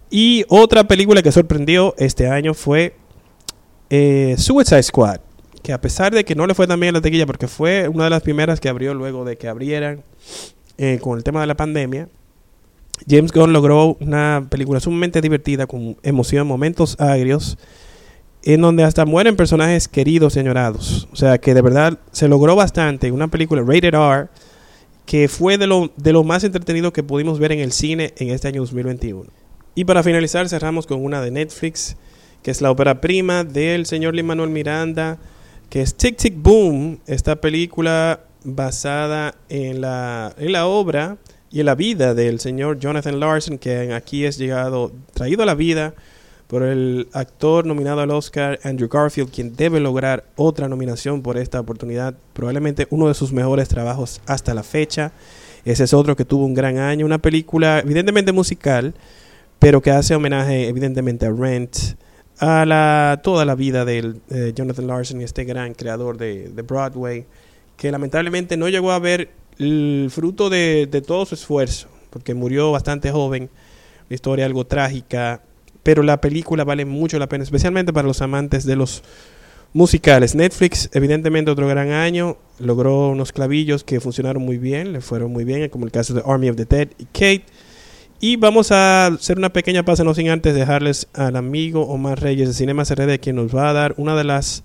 Y 0.10 0.46
otra 0.50 0.86
película 0.86 1.22
que 1.22 1.32
sorprendió 1.32 1.94
este 2.00 2.28
año 2.28 2.56
fue 2.56 2.96
eh, 3.92 4.36
Suicide 4.38 4.82
Squad, 4.82 5.20
que 5.62 5.74
a 5.74 5.82
pesar 5.82 6.14
de 6.14 6.26
que 6.26 6.34
no 6.34 6.48
le 6.48 6.56
fue 6.56 6.66
tan 6.66 6.80
bien 6.80 6.94
la 6.94 7.02
tequilla, 7.02 7.28
porque 7.28 7.48
fue 7.48 7.88
una 7.88 8.06
de 8.06 8.10
las 8.10 8.24
primeras 8.24 8.60
que 8.60 8.70
abrió 8.70 8.96
luego 8.96 9.26
de 9.26 9.38
que 9.38 9.48
abrieran 9.48 10.04
eh, 10.80 10.98
con 11.00 11.18
el 11.18 11.24
tema 11.24 11.42
de 11.42 11.48
la 11.48 11.56
pandemia, 11.56 12.10
James 13.08 13.32
Gunn 13.32 13.54
logró 13.54 13.98
una 14.00 14.48
película 14.50 14.80
sumamente 14.80 15.22
divertida, 15.22 15.68
con 15.68 15.98
emoción, 16.04 16.48
momentos 16.48 16.96
agrios, 17.00 17.58
en 18.44 18.62
donde 18.62 18.84
hasta 18.84 19.06
mueren 19.06 19.36
personajes 19.36 19.88
queridos 19.88 20.36
y 20.36 20.40
añorados. 20.40 21.08
O 21.12 21.16
sea, 21.16 21.38
que 21.38 21.54
de 21.54 21.62
verdad 21.62 22.00
se 22.12 22.28
logró 22.28 22.56
bastante. 22.56 23.12
Una 23.12 23.28
película 23.28 23.62
rated 23.62 23.94
R, 23.94 24.28
que 25.06 25.28
fue 25.28 25.58
de 25.58 25.68
lo, 25.68 25.92
de 25.98 26.14
lo 26.14 26.24
más 26.24 26.44
entretenido 26.44 26.94
que 26.94 27.04
pudimos 27.04 27.40
ver 27.40 27.52
en 27.52 27.60
el 27.60 27.72
cine 27.72 28.14
en 28.18 28.30
este 28.30 28.48
año 28.48 28.62
2021. 28.62 29.26
Y 29.76 29.86
para 29.86 30.04
finalizar 30.04 30.48
cerramos 30.50 30.88
con 30.88 31.04
una 31.04 31.22
de 31.22 31.32
Netflix, 31.32 31.96
que 32.44 32.52
es 32.52 32.62
la 32.62 32.72
ópera 32.72 33.02
prima 33.02 33.44
del 33.44 33.86
señor 33.86 34.16
Lin 34.16 34.26
Manuel 34.26 34.50
Miranda, 34.50 35.18
que 35.70 35.82
es 35.82 35.96
Tic 35.96 36.18
Tic 36.18 36.34
Boom, 36.38 37.00
esta 37.06 37.40
película 37.42 38.22
basada 38.44 39.36
en 39.50 39.82
la, 39.82 40.34
en 40.38 40.52
la 40.52 40.66
obra 40.66 41.18
y 41.52 41.64
la 41.64 41.76
vida 41.76 42.14
del 42.14 42.40
señor 42.40 42.80
Jonathan 42.80 43.20
Larson, 43.20 43.58
que 43.58 43.94
aquí 43.94 44.26
es 44.26 44.38
llegado, 44.38 44.92
traído 45.14 45.44
a 45.44 45.46
la 45.46 45.56
vida 45.56 45.94
por 46.48 46.64
el 46.64 47.08
actor 47.14 47.66
nominado 47.66 48.02
al 48.02 48.10
Oscar 48.10 48.60
Andrew 48.64 48.90
Garfield, 48.90 49.30
quien 49.30 49.56
debe 49.56 49.80
lograr 49.80 50.26
otra 50.36 50.68
nominación 50.68 51.22
por 51.22 51.38
esta 51.38 51.60
oportunidad, 51.60 52.16
probablemente 52.34 52.88
uno 52.90 53.08
de 53.08 53.14
sus 53.14 53.32
mejores 53.32 53.68
trabajos 53.68 54.20
hasta 54.26 54.56
la 54.56 54.64
fecha. 54.64 55.12
Ese 55.64 55.84
es 55.84 55.94
otro 55.94 56.16
que 56.16 56.26
tuvo 56.26 56.46
un 56.46 56.56
gran 56.56 56.80
año, 56.80 57.06
una 57.06 57.20
película 57.20 57.80
evidentemente 57.80 58.32
musical, 58.32 58.96
pero 59.60 59.82
que 59.82 59.92
hace 59.92 60.16
homenaje 60.16 60.68
evidentemente 60.68 61.28
a 61.28 61.32
Rent, 61.32 61.78
a 62.40 62.66
la, 62.66 63.20
toda 63.22 63.46
la 63.46 63.54
vida 63.56 63.86
de 63.86 64.16
Jonathan 64.56 64.88
Larson 64.88 65.22
y 65.22 65.26
este 65.26 65.44
gran 65.44 65.74
creador 65.74 66.18
de, 66.18 66.50
Broadway, 66.68 67.26
que 67.78 67.92
lamentablemente 67.92 68.58
no 68.58 68.70
llegó 68.70 68.92
a 68.92 69.00
ver 69.00 69.30
el 69.60 70.08
fruto 70.10 70.50
de, 70.50 70.88
de 70.90 71.02
todo 71.02 71.26
su 71.26 71.36
esfuerzo, 71.36 71.88
porque 72.10 72.34
murió 72.34 72.72
bastante 72.72 73.12
joven, 73.12 73.50
una 74.08 74.16
historia 74.16 74.46
algo 74.46 74.66
trágica, 74.66 75.42
pero 75.84 76.04
la 76.04 76.22
película 76.22 76.64
vale 76.64 76.86
mucho 76.86 77.20
la 77.20 77.28
pena, 77.28 77.44
especialmente 77.44 77.94
para 77.94 78.08
los 78.08 78.22
amantes 78.22 78.66
de 78.66 78.76
los 78.76 79.04
musicales. 79.74 80.36
Netflix, 80.36 80.90
evidentemente 80.94 81.52
otro 81.52 81.68
gran 81.68 81.92
año, 81.92 82.38
logró 82.60 83.10
unos 83.10 83.32
clavillos 83.32 83.84
que 83.84 84.00
funcionaron 84.00 84.44
muy 84.44 84.58
bien, 84.58 84.94
le 84.94 85.02
fueron 85.02 85.32
muy 85.32 85.44
bien, 85.44 85.70
como 85.70 85.86
el 85.86 85.92
caso 85.92 86.14
de 86.14 86.24
Army 86.26 86.50
of 86.50 86.56
the 86.56 86.66
Dead 86.66 86.90
y 86.98 87.06
Kate. 87.06 87.46
Y 88.22 88.36
vamos 88.36 88.72
a 88.72 89.08
hacer 89.08 89.38
una 89.38 89.54
pequeña 89.54 89.84
pausa, 89.84 90.04
no 90.04 90.14
sin 90.14 90.30
antes 90.30 90.54
dejarles 90.54 91.08
al 91.14 91.36
amigo 91.36 91.84
Omar 91.84 92.22
Reyes 92.22 92.50
de 92.50 92.54
Cinema 92.54 92.84
CRD, 92.84 93.20
quien 93.20 93.38
nos 93.38 93.56
va 93.56 93.70
a 93.70 93.74
dar 93.74 93.94
una 93.98 94.16
de 94.16 94.24
las 94.26 94.64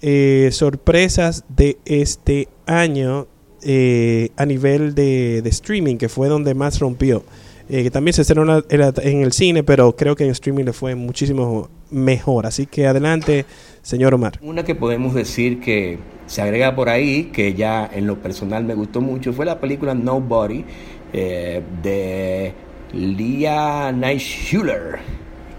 eh, 0.00 0.48
sorpresas 0.52 1.44
de 1.48 1.78
este 1.84 2.48
año 2.66 3.26
eh, 3.62 4.30
a 4.36 4.46
nivel 4.46 4.94
de, 4.94 5.38
streaming, 5.46 5.96
que 5.96 6.08
fue 6.08 6.28
donde 6.28 6.54
más 6.54 6.78
rompió. 6.78 7.24
Eh, 7.70 7.90
también 7.90 8.14
se 8.14 8.22
estrenó 8.22 8.64
en 8.70 9.22
el 9.22 9.32
cine, 9.32 9.62
pero 9.62 9.94
creo 9.94 10.16
que 10.16 10.24
en 10.24 10.30
streaming 10.30 10.64
le 10.64 10.72
fue 10.72 10.94
muchísimo 10.94 11.68
mejor. 11.90 12.46
Así 12.46 12.66
que 12.66 12.86
adelante, 12.86 13.44
señor 13.82 14.14
Omar. 14.14 14.38
Una 14.42 14.64
que 14.64 14.74
podemos 14.74 15.14
decir 15.14 15.60
que 15.60 15.98
se 16.26 16.40
agrega 16.40 16.74
por 16.74 16.88
ahí, 16.88 17.24
que 17.24 17.54
ya 17.54 17.88
en 17.92 18.06
lo 18.06 18.20
personal 18.22 18.64
me 18.64 18.74
gustó 18.74 19.00
mucho, 19.00 19.32
fue 19.32 19.44
la 19.44 19.60
película 19.60 19.94
Nobody 19.94 20.64
de 21.12 22.52
Leah 22.92 23.92
Schuller, 24.18 24.98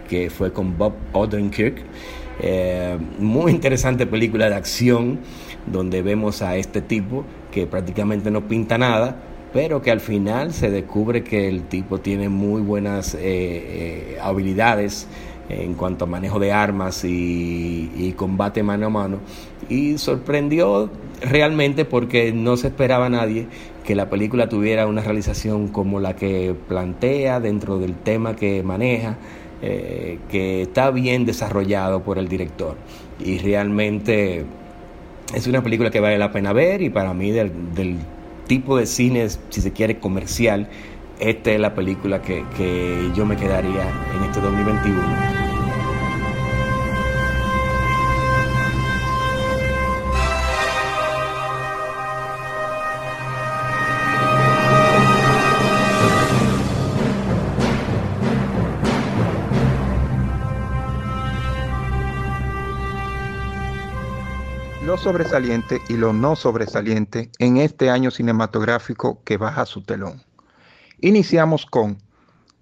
que 0.09 0.29
fue 0.29 0.51
con 0.51 0.77
Bob 0.77 0.93
Odenkirk. 1.13 1.83
Eh, 2.41 2.97
muy 3.19 3.51
interesante 3.51 4.07
película 4.07 4.49
de 4.49 4.55
acción 4.55 5.19
donde 5.65 6.01
vemos 6.01 6.41
a 6.41 6.55
este 6.55 6.81
tipo 6.81 7.25
que 7.51 7.67
prácticamente 7.67 8.31
no 8.31 8.47
pinta 8.47 8.77
nada, 8.77 9.15
pero 9.53 9.81
que 9.81 9.91
al 9.91 9.99
final 9.99 10.53
se 10.53 10.69
descubre 10.69 11.23
que 11.23 11.47
el 11.47 11.63
tipo 11.63 11.99
tiene 11.99 12.29
muy 12.29 12.61
buenas 12.61 13.15
eh, 13.15 13.19
eh, 13.21 14.17
habilidades 14.21 15.07
en 15.49 15.73
cuanto 15.73 16.05
a 16.05 16.07
manejo 16.07 16.37
de 16.37 16.51
armas 16.51 17.03
y, 17.03 17.91
y, 17.95 18.13
combate 18.15 18.61
mano 18.61 18.85
a 18.85 18.89
mano. 18.89 19.17
Y 19.67 19.97
sorprendió 19.97 20.91
realmente 21.21 21.85
porque 21.85 22.31
no 22.31 22.55
se 22.55 22.67
esperaba 22.67 23.09
nadie 23.09 23.47
que 23.83 23.95
la 23.95 24.09
película 24.09 24.47
tuviera 24.47 24.85
una 24.85 25.01
realización 25.01 25.69
como 25.69 25.99
la 25.99 26.15
que 26.15 26.55
plantea 26.67 27.39
dentro 27.39 27.79
del 27.79 27.95
tema 27.95 28.35
que 28.35 28.61
maneja, 28.61 29.17
eh, 29.63 30.19
que 30.29 30.61
está 30.61 30.91
bien 30.91 31.25
desarrollado 31.25 32.03
por 32.03 32.19
el 32.19 32.27
director. 32.27 32.75
Y 33.19 33.39
realmente 33.39 34.45
es 35.33 35.47
una 35.47 35.61
película 35.61 35.91
que 35.91 35.99
vale 35.99 36.17
la 36.17 36.31
pena 36.31 36.53
ver 36.53 36.81
y 36.81 36.89
para 36.89 37.13
mí 37.13 37.31
del, 37.31 37.51
tipo 38.47 38.77
de 38.77 38.87
cine, 38.87 39.27
si 39.49 39.61
se 39.61 39.71
quiere, 39.71 39.99
comercial, 39.99 40.67
esta 41.19 41.51
es 41.51 41.59
la 41.59 41.75
película 41.75 42.21
que, 42.21 42.43
que 42.57 43.11
yo 43.15 43.25
me 43.25 43.37
quedaría 43.37 43.83
en 44.15 44.23
este 44.23 44.41
2021. 44.41 45.48
Sobresaliente 64.97 65.81
y 65.87 65.93
lo 65.93 66.13
no 66.13 66.35
sobresaliente 66.35 67.29
en 67.39 67.57
este 67.57 67.89
año 67.89 68.11
cinematográfico 68.11 69.21
que 69.23 69.37
baja 69.37 69.65
su 69.65 69.83
telón. 69.83 70.23
Iniciamos 71.01 71.65
con 71.65 71.97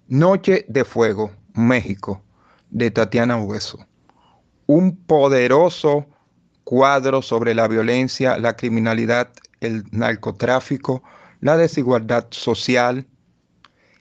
Noche 0.08 0.64
de 0.68 0.84
Fuego, 0.84 1.30
México, 1.54 2.22
de 2.70 2.90
Tatiana 2.90 3.36
Hueso. 3.36 3.78
Un 4.66 4.96
poderoso 4.96 6.06
cuadro 6.64 7.22
sobre 7.22 7.54
la 7.54 7.68
violencia, 7.68 8.36
la 8.38 8.56
criminalidad, 8.56 9.30
el 9.60 9.84
narcotráfico, 9.90 11.02
la 11.40 11.56
desigualdad 11.56 12.26
social. 12.30 13.06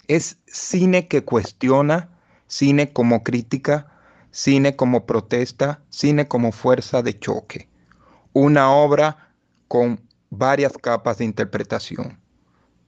Es 0.08 0.38
cine 0.48 1.08
que 1.08 1.24
cuestiona, 1.24 2.10
cine 2.48 2.92
como 2.92 3.24
crítica, 3.24 3.92
cine 4.32 4.76
como 4.76 5.06
protesta, 5.06 5.82
cine 5.90 6.28
como 6.28 6.52
fuerza 6.52 7.02
de 7.02 7.18
choque 7.18 7.70
una 8.40 8.72
obra 8.72 9.34
con 9.68 10.00
varias 10.30 10.72
capas 10.74 11.18
de 11.18 11.26
interpretación. 11.26 12.20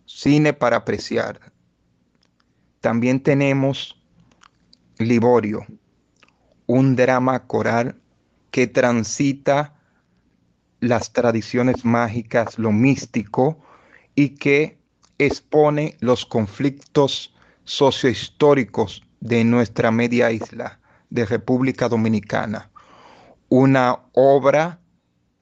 Cine 0.06 0.53
para 0.53 0.77
apreciar. 0.77 1.39
También 2.82 3.20
tenemos 3.20 4.00
Liborio, 5.00 5.65
un 6.68 6.96
drama 6.96 7.48
coral 7.48 7.96
que 8.51 8.68
transita 8.68 9.74
las 10.82 11.13
tradiciones 11.13 11.84
mágicas, 11.84 12.60
lo 12.60 12.72
místico, 12.72 13.58
y 14.13 14.36
que 14.36 14.77
expone 15.18 15.98
los 16.00 16.27
conflictos 16.27 17.34
sociohistóricos 17.63 19.01
de 19.20 19.44
nuestra 19.44 19.89
media 19.89 20.32
isla 20.32 20.79
de 21.10 21.25
República 21.25 21.89
Dominicana. 21.89 22.70
Una 23.50 23.98
obra 24.13 24.78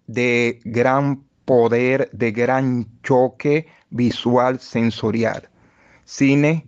de 0.07 0.59
gran 0.63 1.23
poder, 1.45 2.09
de 2.11 2.31
gran 2.31 2.87
choque 3.03 3.67
visual 3.89 4.59
sensorial. 4.59 5.49
Cine 6.05 6.67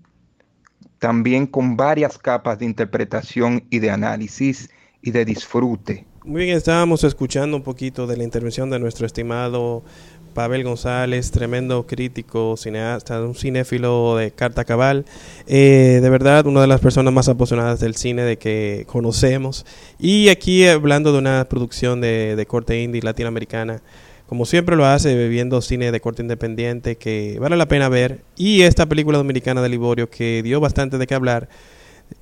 también 1.00 1.48
con 1.48 1.78
varias 1.78 2.18
capas 2.18 2.60
de 2.60 2.66
interpretación 2.66 3.66
y 3.70 3.80
de 3.80 3.90
análisis 3.90 4.70
y 5.02 5.12
de 5.12 5.26
disfrute. 5.26 6.06
Muy 6.26 6.44
bien, 6.44 6.58
estábamos 6.58 7.04
escuchando 7.06 7.56
un 7.56 7.64
poquito 7.64 8.06
de 8.06 8.18
la 8.18 8.24
intervención 8.24 8.70
de 8.70 8.80
nuestro 8.80 9.06
estimado 9.06 9.84
Pavel 10.34 10.64
González, 10.64 11.32
tremendo 11.32 11.86
crítico, 11.86 12.56
cineasta, 12.58 13.22
un 13.22 13.36
cinéfilo 13.36 14.16
de 14.16 14.32
carta 14.32 14.66
cabal. 14.66 15.06
Eh, 15.48 16.00
de 16.02 16.10
verdad, 16.10 16.46
una 16.46 16.62
de 16.62 16.68
las 16.68 16.80
personas 16.80 17.14
más 17.14 17.28
apasionadas 17.30 17.80
del 17.80 17.96
cine 17.96 18.24
de 18.24 18.38
que 18.38 18.86
conocemos. 18.88 19.66
Y 20.00 20.30
aquí 20.30 20.66
hablando 20.68 21.12
de 21.12 21.20
una 21.20 21.46
producción 21.50 22.02
de, 22.02 22.36
de 22.36 22.46
corte 22.46 22.82
indie 22.82 23.02
latinoamericana, 23.02 23.82
como 24.28 24.46
siempre 24.46 24.76
lo 24.76 24.86
hace, 24.86 25.28
viendo 25.28 25.60
cine 25.62 25.92
de 25.92 26.00
corte 26.00 26.22
independiente 26.22 26.98
que 26.98 27.38
vale 27.40 27.58
la 27.58 27.68
pena 27.68 27.90
ver. 27.90 28.22
Y 28.38 28.62
esta 28.62 28.86
película 28.86 29.18
dominicana 29.18 29.62
de 29.62 29.70
Liborio 29.70 30.10
que 30.10 30.44
dio 30.44 30.60
bastante 30.60 30.98
de 30.98 31.08
qué 31.08 31.16
hablar 31.16 31.50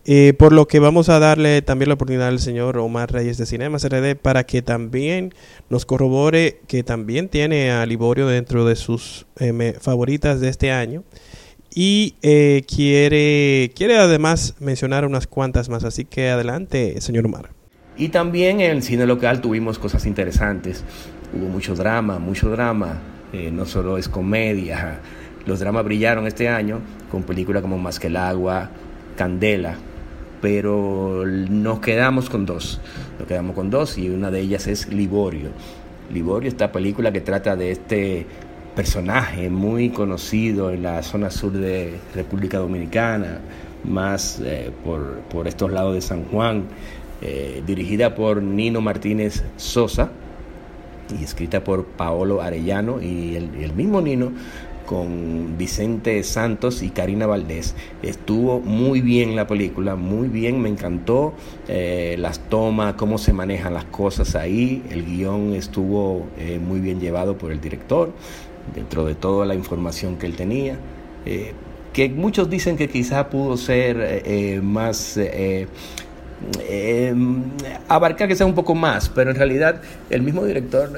eh, 0.05 0.33
por 0.33 0.53
lo 0.53 0.67
que 0.67 0.79
vamos 0.79 1.09
a 1.09 1.19
darle 1.19 1.61
también 1.61 1.89
la 1.89 1.95
oportunidad 1.95 2.29
al 2.29 2.39
señor 2.39 2.77
Omar 2.77 3.11
Reyes 3.11 3.37
de 3.37 3.45
Cinema 3.45 3.77
CRD 3.77 4.15
para 4.15 4.45
que 4.45 4.61
también 4.61 5.33
nos 5.69 5.85
corrobore 5.85 6.61
que 6.67 6.83
también 6.83 7.27
tiene 7.27 7.71
a 7.71 7.85
Liborio 7.85 8.27
dentro 8.27 8.65
de 8.65 8.77
sus 8.77 9.25
eh, 9.39 9.77
favoritas 9.81 10.39
de 10.39 10.49
este 10.49 10.71
año 10.71 11.03
y 11.75 12.15
eh, 12.21 12.63
quiere, 12.73 13.71
quiere 13.75 13.97
además 13.97 14.55
mencionar 14.59 15.05
unas 15.05 15.27
cuantas 15.27 15.67
más. 15.67 15.83
Así 15.83 16.05
que 16.05 16.29
adelante, 16.29 16.99
señor 17.01 17.25
Omar. 17.25 17.49
Y 17.97 18.09
también 18.09 18.61
en 18.61 18.71
el 18.71 18.83
cine 18.83 19.05
local 19.05 19.41
tuvimos 19.41 19.77
cosas 19.77 20.05
interesantes. 20.05 20.83
Hubo 21.33 21.49
mucho 21.49 21.75
drama, 21.75 22.17
mucho 22.17 22.49
drama. 22.49 23.01
no 23.51 23.65
solo 23.65 23.97
es 23.97 24.07
comedia. 24.07 25.01
Los 25.45 25.59
dramas 25.59 25.85
brillaron 25.85 26.27
este 26.27 26.49
año 26.49 26.81
con 27.11 27.23
películas 27.23 27.61
como 27.61 27.77
Más 27.77 27.99
que 27.99 28.07
el 28.07 28.17
agua, 28.17 28.69
Candela, 29.17 29.75
pero 30.41 31.25
nos 31.25 31.79
quedamos 31.79 32.29
con 32.29 32.45
dos. 32.45 32.79
Nos 33.19 33.27
quedamos 33.27 33.55
con 33.55 33.69
dos 33.69 33.97
y 33.97 34.09
una 34.09 34.31
de 34.31 34.39
ellas 34.39 34.67
es 34.67 34.87
Liborio. 34.87 35.49
Liborio, 36.13 36.47
esta 36.47 36.71
película 36.71 37.11
que 37.11 37.19
trata 37.19 37.57
de 37.57 37.71
este 37.71 38.25
personaje 38.75 39.49
muy 39.49 39.89
conocido 39.89 40.71
en 40.71 40.83
la 40.83 41.01
zona 41.03 41.31
sur 41.31 41.51
de 41.51 41.99
República 42.13 42.59
Dominicana, 42.59 43.39
más 43.83 44.39
eh, 44.45 44.71
por, 44.85 45.21
por, 45.29 45.47
estos 45.47 45.71
lados 45.71 45.95
de 45.95 46.01
San 46.01 46.23
Juan, 46.25 46.65
eh, 47.21 47.63
dirigida 47.65 48.13
por 48.13 48.41
Nino 48.41 48.79
Martínez 48.79 49.43
Sosa 49.57 50.11
y 51.19 51.23
escrita 51.23 51.63
por 51.63 51.85
Paolo 51.85 52.41
Arellano 52.41 53.01
y 53.01 53.35
el, 53.35 53.49
el 53.55 53.73
mismo 53.73 53.99
Nino 53.99 54.31
con 54.87 55.57
Vicente 55.57 56.23
Santos 56.23 56.81
y 56.81 56.89
Karina 56.89 57.27
Valdés. 57.27 57.75
Estuvo 58.01 58.61
muy 58.61 59.01
bien 59.01 59.35
la 59.35 59.45
película, 59.45 59.95
muy 59.95 60.29
bien, 60.29 60.59
me 60.61 60.69
encantó 60.69 61.33
eh, 61.67 62.15
las 62.17 62.39
tomas, 62.49 62.93
cómo 62.93 63.19
se 63.19 63.33
manejan 63.33 63.75
las 63.75 63.83
cosas 63.83 64.33
ahí. 64.35 64.81
El 64.89 65.05
guion 65.05 65.53
estuvo 65.53 66.25
eh, 66.39 66.57
muy 66.57 66.79
bien 66.79 66.99
llevado 66.99 67.37
por 67.37 67.51
el 67.51 67.59
director, 67.59 68.13
dentro 68.73 69.03
de 69.03 69.13
toda 69.13 69.45
la 69.45 69.53
información 69.55 70.15
que 70.17 70.25
él 70.25 70.35
tenía. 70.35 70.79
Eh, 71.25 71.51
que 71.91 72.09
muchos 72.09 72.49
dicen 72.49 72.77
que 72.77 72.87
quizá 72.87 73.29
pudo 73.29 73.57
ser 73.57 74.61
más... 74.63 75.19
abarcar 77.89 78.27
que 78.27 78.35
sea 78.35 78.45
un 78.45 78.53
poco 78.53 78.75
más, 78.75 79.09
pero 79.09 79.31
en 79.31 79.35
realidad 79.35 79.81
el 80.09 80.21
mismo 80.21 80.45
director 80.45 80.91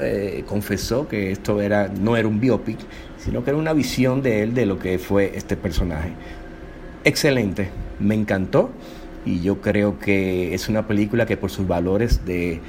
confesó 0.46 1.08
que 1.08 1.31
esto 1.31 1.62
era 1.62 1.88
no 1.88 2.17
era 2.17 2.27
un 2.27 2.41
biopic, 2.41 2.79
sino 3.20 3.44
que 3.44 3.52
era 3.52 3.60
una 3.60 3.74
visión 3.74 4.22
de 4.22 4.44
él 4.44 4.54
de 4.54 4.66
lo 4.66 4.80
que 4.80 4.98
fue 4.98 5.34
este 5.36 5.56
personaje. 5.56 6.14
Excelente, 7.04 7.70
me 8.00 8.16
encantó 8.16 8.72
y 9.26 9.42
yo 9.42 9.62
creo 9.62 10.00
que 10.00 10.54
es 10.54 10.70
una 10.70 10.88
película 10.88 11.26
que 11.26 11.38
por 11.38 11.52
sus 11.52 11.68
valores 11.68 12.26
de, 12.26 12.62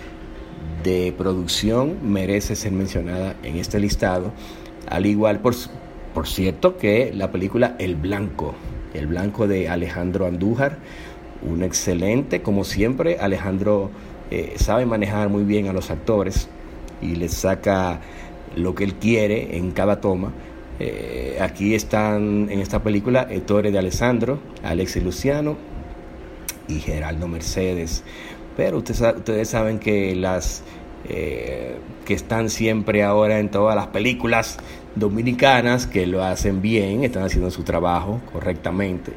de 0.83 1.15
producción 1.17 1.99
merece 2.03 2.57
ser 2.57 2.73
mencionada 2.73 3.37
en 3.43 3.57
este 3.57 3.79
listado, 3.79 4.33
al 4.89 5.07
igual 5.07 5.41
por, 5.41 5.55
por 6.15 6.27
cierto 6.27 6.77
que 6.77 7.13
la 7.15 7.31
película 7.31 7.77
El 7.79 7.97
Blanco, 7.97 8.55
El 8.95 9.07
Blanco 9.07 9.47
de 9.47 9.69
Alejandro 9.69 10.27
Andújar, 10.27 10.79
un 11.43 11.63
excelente, 11.63 12.43
como 12.43 12.65
siempre, 12.65 13.19
Alejandro 13.19 13.91
eh, 14.31 14.55
sabe 14.57 14.85
manejar 14.87 15.29
muy 15.29 15.45
bien 15.45 15.69
a 15.69 15.73
los 15.73 15.91
actores 15.91 16.49
y 17.01 17.17
les 17.17 17.33
saca 17.33 18.01
lo 18.57 18.75
que 18.75 18.85
él 18.85 18.95
quiere 18.95 19.57
en 19.57 19.71
cada 19.73 20.01
toma. 20.01 20.33
Eh, 20.79 21.39
aquí 21.41 21.75
están 21.75 22.49
en 22.51 22.61
esta 22.61 22.83
película 22.83 23.27
Ettore 23.31 23.71
de 23.71 23.79
Alessandro, 23.79 24.41
Alexis 24.63 25.03
Luciano 25.03 25.57
y 26.69 26.81
Geraldo 26.81 27.29
Mercedes. 27.29 28.03
Pero 28.57 28.79
ustedes, 28.79 29.01
ustedes 29.17 29.49
saben 29.49 29.79
que 29.79 30.15
las 30.15 30.63
eh, 31.09 31.77
que 32.05 32.15
están 32.15 32.51
siempre 32.51 33.03
ahora 33.03 33.39
en 33.39 33.51
todas 33.51 33.75
las 33.75 33.89
películas 33.89 34.59
dominicanas, 34.97 35.87
que 35.87 36.07
lo 36.07 36.23
hacen 36.23 36.61
bien, 36.61 37.05
están 37.05 37.23
haciendo 37.23 37.51
su 37.51 37.63
trabajo 37.63 38.21
correctamente. 38.33 39.13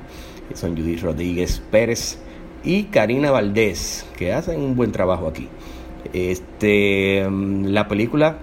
Son 0.53 0.77
Judith 0.77 1.01
Rodríguez 1.01 1.61
Pérez 1.71 2.19
y 2.63 2.83
Karina 2.83 3.31
Valdés, 3.31 4.05
que 4.17 4.31
hacen 4.33 4.61
un 4.61 4.75
buen 4.75 4.91
trabajo 4.91 5.27
aquí. 5.27 5.49
Este, 6.13 7.27
mm, 7.27 7.65
la 7.65 7.87
película 7.87 8.37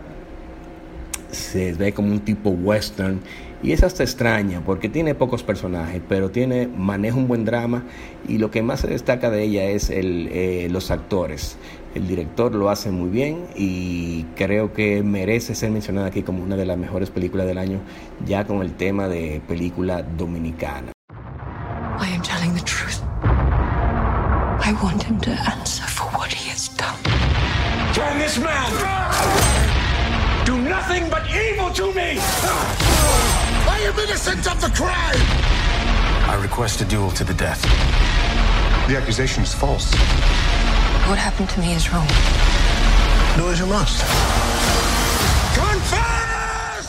se 1.33 1.73
ve 1.73 1.93
como 1.93 2.11
un 2.11 2.21
tipo 2.21 2.51
western 2.51 3.21
y 3.63 3.73
es 3.73 3.83
hasta 3.83 4.03
extraña 4.03 4.63
porque 4.65 4.89
tiene 4.89 5.15
pocos 5.15 5.43
personajes, 5.43 6.01
pero 6.09 6.31
tiene 6.31 6.67
maneja 6.67 7.17
un 7.17 7.29
buen 7.29 7.45
drama 7.45 7.85
y 8.27 8.39
lo 8.39 8.51
que 8.51 8.63
más 8.63 8.81
se 8.81 8.89
destaca 8.89 9.31
de 9.31 9.43
ella 9.43 9.65
es 9.65 9.91
el, 9.91 10.29
eh, 10.33 10.69
los 10.71 10.91
actores. 10.91 11.57
El 11.95 12.07
director 12.07 12.55
lo 12.55 12.71
hace 12.71 12.91
muy 12.91 13.11
bien 13.11 13.47
y 13.57 14.25
creo 14.37 14.73
que 14.73 15.03
merece 15.03 15.55
ser 15.55 15.71
mencionada 15.73 16.07
aquí 16.07 16.23
como 16.23 16.43
una 16.43 16.57
de 16.57 16.65
las 16.65 16.79
mejores 16.79 17.11
películas 17.11 17.47
del 17.47 17.59
año, 17.59 17.81
ya 18.27 18.47
con 18.47 18.63
el 18.63 18.73
tema 18.75 19.09
de 19.09 19.43
película 19.49 20.03
dominicana. 20.03 20.93
I 21.99 22.15
am 22.15 22.23
telling 22.23 22.55
the 22.55 22.63
truth. 22.65 23.03
I 24.63 24.73
want 24.83 25.03
him 25.03 25.19
to 25.21 25.31
answer 25.31 25.85
for 25.85 26.05
what 26.17 26.33
he 26.33 26.49
has 26.51 26.69
done. 26.77 26.97
Turn 27.93 28.19
this 28.19 28.39
man! 28.39 28.90
Nothing 30.71 31.11
but 31.11 31.25
evil 31.35 31.69
to 31.71 31.93
me! 31.93 32.11
I 33.77 33.79
am 33.89 33.99
innocent 33.99 34.47
of 34.47 34.61
the 34.61 34.71
crime! 34.71 35.21
I 36.31 36.39
request 36.41 36.81
a 36.81 36.85
duel 36.85 37.11
to 37.11 37.25
the 37.25 37.35
death. 37.35 37.61
The 38.87 38.97
accusation 38.97 39.43
is 39.43 39.53
false. 39.53 39.93
What 41.09 41.19
happened 41.19 41.49
to 41.51 41.61
me 41.61 41.73
is 41.75 41.93
wrong. 41.93 42.07
Do 43.37 43.51
as 43.51 43.59
you 43.59 43.67
must. 43.67 43.99
Confess! 45.59 46.87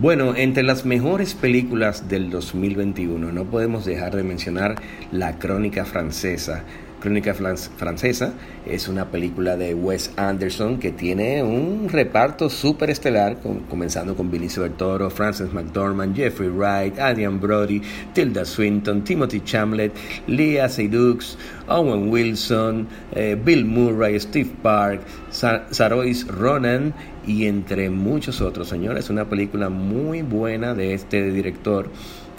Bueno, 0.00 0.34
entre 0.34 0.64
las 0.64 0.84
mejores 0.84 1.34
películas 1.34 2.08
del 2.08 2.28
2021 2.28 3.30
no 3.30 3.44
podemos 3.44 3.84
dejar 3.84 4.16
de 4.16 4.24
mencionar 4.24 4.82
La 5.12 5.38
Crónica 5.38 5.84
Francesa 5.84 6.64
Crónica 7.00 7.34
Francesa 7.34 8.32
es 8.64 8.88
una 8.88 9.10
película 9.10 9.56
de 9.56 9.74
Wes 9.74 10.12
Anderson 10.16 10.78
que 10.78 10.92
tiene 10.92 11.42
un 11.42 11.88
reparto 11.88 12.48
súper 12.48 12.90
estelar, 12.90 13.38
comenzando 13.68 14.16
con 14.16 14.30
Benicio 14.30 14.62
del 14.62 14.72
Toro, 14.72 15.10
Frances 15.10 15.52
McDormand, 15.52 16.16
Jeffrey 16.16 16.48
Wright, 16.48 16.98
Adrian 16.98 17.40
Brody, 17.40 17.82
Tilda 18.12 18.44
Swinton, 18.44 19.04
Timothy 19.04 19.40
Chamlet, 19.40 19.92
Leah 20.26 20.68
Seydoux, 20.68 21.36
Owen 21.68 22.08
Wilson, 22.08 22.88
eh, 23.14 23.36
Bill 23.42 23.64
Murray, 23.64 24.18
Steve 24.18 24.50
Park, 24.62 25.02
Sarois 25.30 26.26
Ronan 26.26 26.94
y 27.26 27.46
entre 27.46 27.90
muchos 27.90 28.40
otros. 28.40 28.68
Señores, 28.68 29.10
una 29.10 29.28
película 29.28 29.68
muy 29.68 30.22
buena 30.22 30.74
de 30.74 30.94
este 30.94 31.30
director 31.30 31.90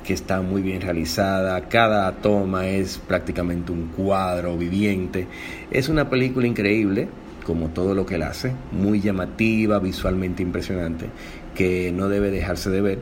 que 0.08 0.14
está 0.14 0.42
muy 0.42 0.62
bien 0.62 0.80
realizada, 0.80 1.68
cada 1.68 2.10
toma 2.14 2.66
es 2.66 2.98
prácticamente 2.98 3.74
un 3.74 3.88
cuadro 3.90 4.58
viviente. 4.58 5.28
Es 5.70 5.90
una 5.90 6.10
película 6.10 6.48
increíble, 6.48 7.10
como 7.46 7.68
todo 7.68 7.94
lo 7.94 8.06
que 8.06 8.16
él 8.16 8.24
hace, 8.24 8.54
muy 8.72 9.02
llamativa, 9.02 9.80
visualmente 9.80 10.42
impresionante, 10.42 11.08
que 11.56 11.92
no 11.92 12.08
debe 12.08 12.32
dejarse 12.32 12.70
de 12.70 12.80
ver. 12.80 13.00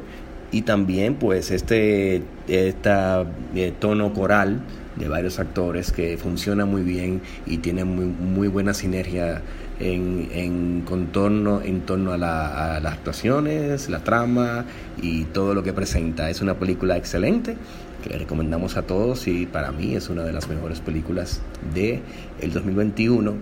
Y 0.51 0.63
también 0.63 1.13
pues 1.13 1.51
este, 1.51 2.23
esta, 2.47 3.23
eh, 3.53 3.71
tono 3.77 4.11
coral 4.11 4.61
de 4.95 5.07
varios 5.07 5.37
actores 5.37 5.91
que 5.91 6.17
funciona 6.17 6.65
muy 6.65 6.81
bien 6.81 7.21
y 7.45 7.59
tiene 7.59 7.85
muy, 7.85 8.05
muy 8.05 8.47
buena 8.47 8.73
sinergia 8.73 9.43
en, 9.79 10.29
en 10.33 10.81
contorno, 10.81 11.61
en 11.61 11.81
torno 11.81 12.13
a, 12.13 12.17
las 12.17 12.85
actuaciones, 12.85 13.89
la 13.89 14.03
trama 14.03 14.65
y 15.01 15.23
todo 15.25 15.53
lo 15.53 15.63
que 15.63 15.73
presenta. 15.73 16.29
Es 16.29 16.41
una 16.41 16.55
película 16.55 16.97
excelente 16.97 17.57
que 18.03 18.17
recomendamos 18.17 18.77
a 18.77 18.83
todos 18.83 19.27
y 19.27 19.45
para 19.45 19.71
mí 19.71 19.95
es 19.95 20.09
una 20.09 20.23
de 20.23 20.31
las 20.31 20.47
mejores 20.47 20.79
películas 20.79 21.41
de 21.73 22.01
el 22.41 22.53
2021, 22.53 23.33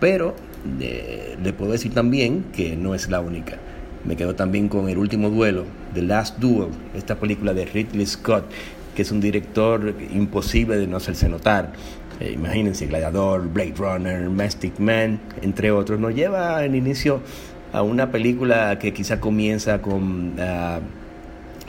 pero 0.00 0.34
le 1.42 1.52
puedo 1.52 1.72
decir 1.72 1.94
también 1.94 2.44
que 2.52 2.76
no 2.76 2.94
es 2.94 3.08
la 3.08 3.20
única. 3.20 3.58
Me 4.04 4.16
quedo 4.16 4.34
también 4.34 4.68
con 4.68 4.88
El 4.88 4.98
último 4.98 5.28
duelo, 5.28 5.64
The 5.94 6.02
Last 6.02 6.38
Duel, 6.38 6.70
esta 6.94 7.16
película 7.16 7.52
de 7.52 7.66
Ridley 7.66 8.06
Scott, 8.06 8.44
que 8.94 9.02
es 9.02 9.12
un 9.12 9.20
director 9.20 9.94
imposible 10.12 10.78
de 10.78 10.86
no 10.86 10.96
hacerse 10.96 11.28
notar. 11.28 11.72
Eh, 12.20 12.32
imagínense, 12.32 12.86
Gladiador, 12.86 13.48
Blade 13.48 13.74
Runner, 13.78 14.28
Mastic 14.28 14.78
Man, 14.78 15.18
entre 15.40 15.70
otros, 15.70 15.98
nos 15.98 16.14
lleva 16.14 16.58
al 16.58 16.76
inicio 16.76 17.20
a 17.72 17.82
una 17.82 18.10
película 18.10 18.78
que 18.78 18.92
quizá 18.92 19.20
comienza 19.20 19.80
con 19.80 20.34
ah, 20.38 20.80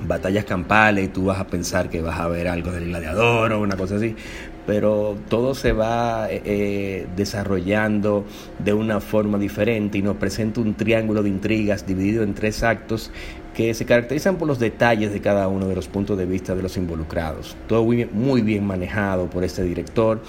batallas 0.06 0.44
campales 0.46 1.06
y 1.06 1.08
tú 1.08 1.26
vas 1.26 1.40
a 1.40 1.48
pensar 1.48 1.90
que 1.90 2.02
vas 2.02 2.20
a 2.20 2.28
ver 2.28 2.50
algo 2.50 2.72
del 2.72 2.86
gladiador 2.86 3.54
o 3.54 3.62
una 3.62 3.78
cosa 3.78 3.96
así, 3.96 4.16
pero 4.68 5.16
todo 5.30 5.56
se 5.56 5.72
va 5.72 6.30
eh, 6.30 6.42
eh, 6.44 7.08
desarrollando 7.16 8.26
de 8.60 8.74
una 8.74 9.00
forma 9.00 9.38
diferente 9.38 10.00
y 10.00 10.02
nos 10.02 10.18
presenta 10.18 10.60
un 10.60 10.74
triángulo 10.74 11.24
de 11.24 11.30
intrigas 11.30 11.86
dividido 11.88 12.24
en 12.24 12.34
tres 12.34 12.64
actos 12.64 13.12
que 13.56 13.74
se 13.74 13.86
caracterizan 13.86 14.38
por 14.38 14.48
los 14.48 14.60
detalles 14.60 15.12
de 15.12 15.20
cada 15.20 15.48
uno 15.48 15.68
de 15.68 15.76
los 15.76 15.88
puntos 15.88 16.18
de 16.18 16.26
vista 16.26 16.56
de 16.56 16.62
los 16.62 16.78
involucrados. 16.78 17.56
Todo 17.68 17.84
muy 17.84 18.42
bien, 18.42 18.66
manejado 18.66 19.30
por 19.30 19.44
este 19.44 19.64
director 19.64 20.22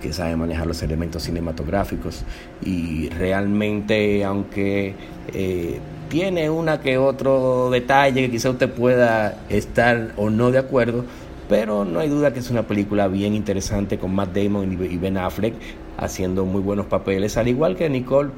que 0.00 0.12
sabe 0.12 0.36
manejar 0.36 0.66
los 0.66 0.82
elementos 0.82 1.24
cinematográficos 1.24 2.22
y 2.64 3.08
realmente 3.08 4.24
aunque 4.24 4.94
eh, 5.34 5.80
tiene 6.08 6.50
una 6.50 6.80
que 6.80 6.98
otro 6.98 7.68
detalle 7.70 8.22
que 8.22 8.30
quizá 8.30 8.50
usted 8.50 8.70
pueda 8.70 9.38
estar 9.48 10.12
o 10.16 10.30
no 10.30 10.50
de 10.50 10.58
acuerdo, 10.58 11.04
pero 11.48 11.84
no 11.84 11.98
hay 11.98 12.08
duda 12.08 12.32
que 12.32 12.38
es 12.38 12.50
una 12.50 12.66
película 12.66 13.08
bien 13.08 13.34
interesante 13.34 13.98
con 13.98 14.14
Matt 14.14 14.36
Damon 14.36 14.72
y 14.72 14.96
Ben 14.96 15.16
Affleck 15.16 15.54
haciendo 15.96 16.44
muy 16.44 16.62
buenos 16.62 16.86
papeles, 16.86 17.36
al 17.36 17.48
igual 17.48 17.74
que 17.76 17.90
Nicole 17.90 18.30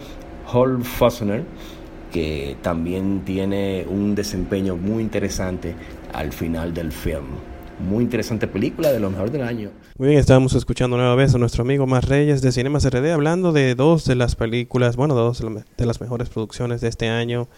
Hall 0.53 0.83
Fosner 0.83 1.45
que 2.11 2.57
también 2.63 3.23
tiene 3.25 3.87
un 3.89 4.15
desempeño 4.15 4.77
muy 4.77 5.03
interesante 5.03 5.75
al 6.13 6.33
final 6.33 6.75
del 6.75 6.93
film. 6.93 7.27
Muy 7.79 8.05
interesante 8.05 8.47
película, 8.47 8.93
de 8.93 9.01
lo 9.01 9.11
mejor 9.11 9.31
del 9.31 9.43
año. 9.43 9.71
Muy 9.97 10.09
bien, 10.09 10.21
estábamos 10.21 10.55
escuchando 10.55 10.97
nueva 10.97 11.15
vez 11.15 11.35
a 11.35 11.39
nuestro 11.39 11.63
amigo 11.63 11.87
Más 11.87 12.05
Reyes 12.05 12.43
de 12.43 12.53
Cinema 12.53 12.79
CRD 12.79 13.13
hablando 13.13 13.53
de 13.53 13.75
dos 13.75 14.05
de 14.05 14.17
las 14.17 14.37
películas, 14.37 14.97
bueno, 14.97 15.15
dos 15.15 15.43
de 15.77 15.87
las 15.87 16.01
mejores 16.01 16.29
producciones 16.29 16.81
de 16.83 16.89
este 16.89 17.09
año, 17.09 17.49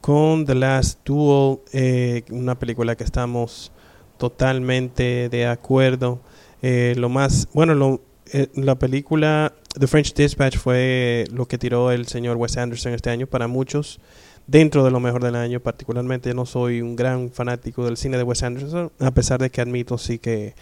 con 0.00 0.44
The 0.44 0.54
Last 0.54 1.00
Duel, 1.04 1.58
eh, 1.72 2.22
una 2.30 2.58
película 2.58 2.94
que 2.94 3.04
estamos 3.04 3.72
totalmente 4.16 5.28
de 5.28 5.46
acuerdo. 5.46 6.20
Eh, 6.62 6.94
lo 6.96 7.08
más, 7.08 7.48
bueno, 7.52 7.74
lo, 7.74 8.00
eh, 8.32 8.48
la 8.54 8.78
película 8.78 9.52
The 9.78 9.86
French 9.86 10.14
Dispatch 10.14 10.56
fue 10.56 11.24
lo 11.32 11.46
que 11.46 11.58
tiró 11.58 11.92
el 11.92 12.06
señor 12.06 12.36
Wes 12.36 12.56
Anderson 12.56 12.94
este 12.94 13.10
año 13.10 13.26
para 13.26 13.46
muchos 13.48 14.00
dentro 14.46 14.84
de 14.84 14.90
lo 14.90 15.00
mejor 15.00 15.22
del 15.22 15.36
año. 15.36 15.60
Particularmente 15.60 16.34
no 16.34 16.46
soy 16.46 16.80
un 16.80 16.96
gran 16.96 17.30
fanático 17.30 17.84
del 17.84 17.96
cine 17.96 18.16
de 18.16 18.24
Wes 18.24 18.42
Anderson, 18.42 18.90
a 18.98 19.10
pesar 19.12 19.40
de 19.40 19.50
que 19.50 19.60
admito 19.60 19.98
sí 19.98 20.18
que 20.18 20.54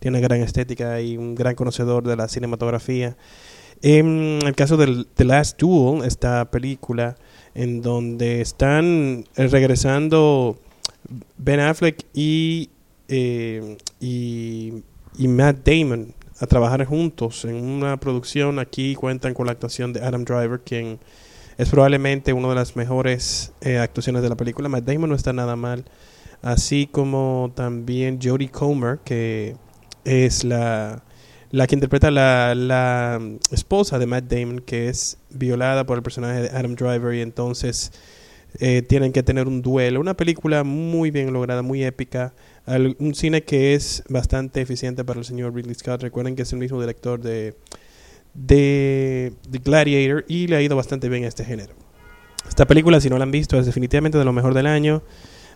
tiene 0.00 0.20
gran 0.20 0.40
estética 0.40 1.00
y 1.00 1.16
un 1.16 1.34
gran 1.34 1.54
conocedor 1.54 2.02
de 2.04 2.16
la 2.16 2.28
cinematografía. 2.28 3.16
En 3.82 4.40
el 4.44 4.54
caso 4.54 4.76
del 4.76 5.06
The 5.14 5.24
Last 5.24 5.60
Duel, 5.60 6.04
esta 6.04 6.50
película 6.50 7.16
en 7.54 7.82
donde 7.82 8.40
están 8.40 9.24
eh, 9.36 9.46
regresando 9.46 10.58
Ben 11.36 11.60
Affleck 11.60 12.04
y, 12.14 12.70
eh, 13.08 13.76
y, 14.00 14.82
y 15.18 15.28
Matt 15.28 15.58
Damon 15.64 16.14
a 16.44 16.46
trabajar 16.46 16.84
juntos 16.84 17.44
en 17.44 17.56
una 17.56 17.98
producción. 17.98 18.58
Aquí 18.58 18.94
cuentan 18.94 19.34
con 19.34 19.46
la 19.46 19.52
actuación 19.52 19.92
de 19.92 20.00
Adam 20.00 20.24
Driver, 20.24 20.60
quien 20.60 21.00
es 21.58 21.68
probablemente 21.68 22.32
una 22.32 22.48
de 22.48 22.54
las 22.54 22.76
mejores 22.76 23.52
eh, 23.60 23.78
actuaciones 23.78 24.22
de 24.22 24.28
la 24.28 24.36
película. 24.36 24.68
Matt 24.68 24.84
Damon 24.84 25.10
no 25.10 25.16
está 25.16 25.32
nada 25.32 25.56
mal. 25.56 25.84
Así 26.42 26.86
como 26.86 27.52
también 27.54 28.18
Jodie 28.22 28.50
Comer, 28.50 28.98
que 29.04 29.56
es 30.04 30.44
la, 30.44 31.02
la 31.50 31.66
que 31.66 31.74
interpreta 31.74 32.10
la, 32.10 32.54
la 32.54 33.20
esposa 33.50 33.98
de 33.98 34.06
Matt 34.06 34.24
Damon, 34.24 34.60
que 34.60 34.88
es 34.88 35.18
violada 35.30 35.86
por 35.86 35.96
el 35.96 36.02
personaje 36.02 36.42
de 36.42 36.48
Adam 36.50 36.74
Driver 36.74 37.14
y 37.14 37.22
entonces 37.22 37.92
eh, 38.60 38.82
tienen 38.82 39.12
que 39.12 39.22
tener 39.22 39.48
un 39.48 39.62
duelo. 39.62 40.00
Una 40.00 40.14
película 40.14 40.64
muy 40.64 41.10
bien 41.10 41.32
lograda, 41.32 41.62
muy 41.62 41.82
épica. 41.84 42.34
Un 42.66 43.14
cine 43.14 43.42
que 43.42 43.74
es 43.74 44.02
bastante 44.08 44.60
eficiente 44.60 45.04
para 45.04 45.20
el 45.20 45.24
señor 45.24 45.54
Ridley 45.54 45.74
Scott. 45.74 46.02
Recuerden 46.02 46.34
que 46.34 46.42
es 46.42 46.52
el 46.52 46.58
mismo 46.58 46.80
director 46.80 47.20
de 47.20 47.54
de, 48.34 49.32
Gladiator 49.64 50.24
y 50.28 50.46
le 50.46 50.56
ha 50.56 50.62
ido 50.62 50.76
bastante 50.76 51.08
bien 51.08 51.24
a 51.24 51.28
este 51.28 51.44
género. 51.44 51.74
Esta 52.48 52.66
película, 52.66 53.00
si 53.00 53.08
no 53.08 53.16
la 53.16 53.24
han 53.24 53.30
visto, 53.30 53.58
es 53.58 53.66
definitivamente 53.66 54.18
de 54.18 54.24
lo 54.24 54.32
mejor 54.32 54.54
del 54.54 54.66
año. 54.66 55.02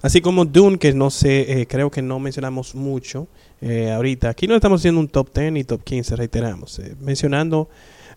Así 0.01 0.21
como 0.21 0.45
Dune, 0.45 0.79
que 0.79 0.93
no 0.93 1.11
sé, 1.11 1.61
eh, 1.61 1.67
creo 1.67 1.91
que 1.91 2.03
no 2.03 2.19
mencionamos 2.21 2.75
mucho 2.75 3.27
eh, 3.61 3.91
ahorita. 3.91 4.31
Aquí 4.31 4.47
no 4.47 4.55
estamos 4.55 4.81
haciendo 4.81 5.01
un 5.01 5.09
top 5.09 5.35
10 5.35 5.57
y 5.57 5.65
top 5.65 5.83
15, 5.83 6.17
reiteramos. 6.17 6.79
Eh, 6.79 6.95
mencionando 7.01 7.69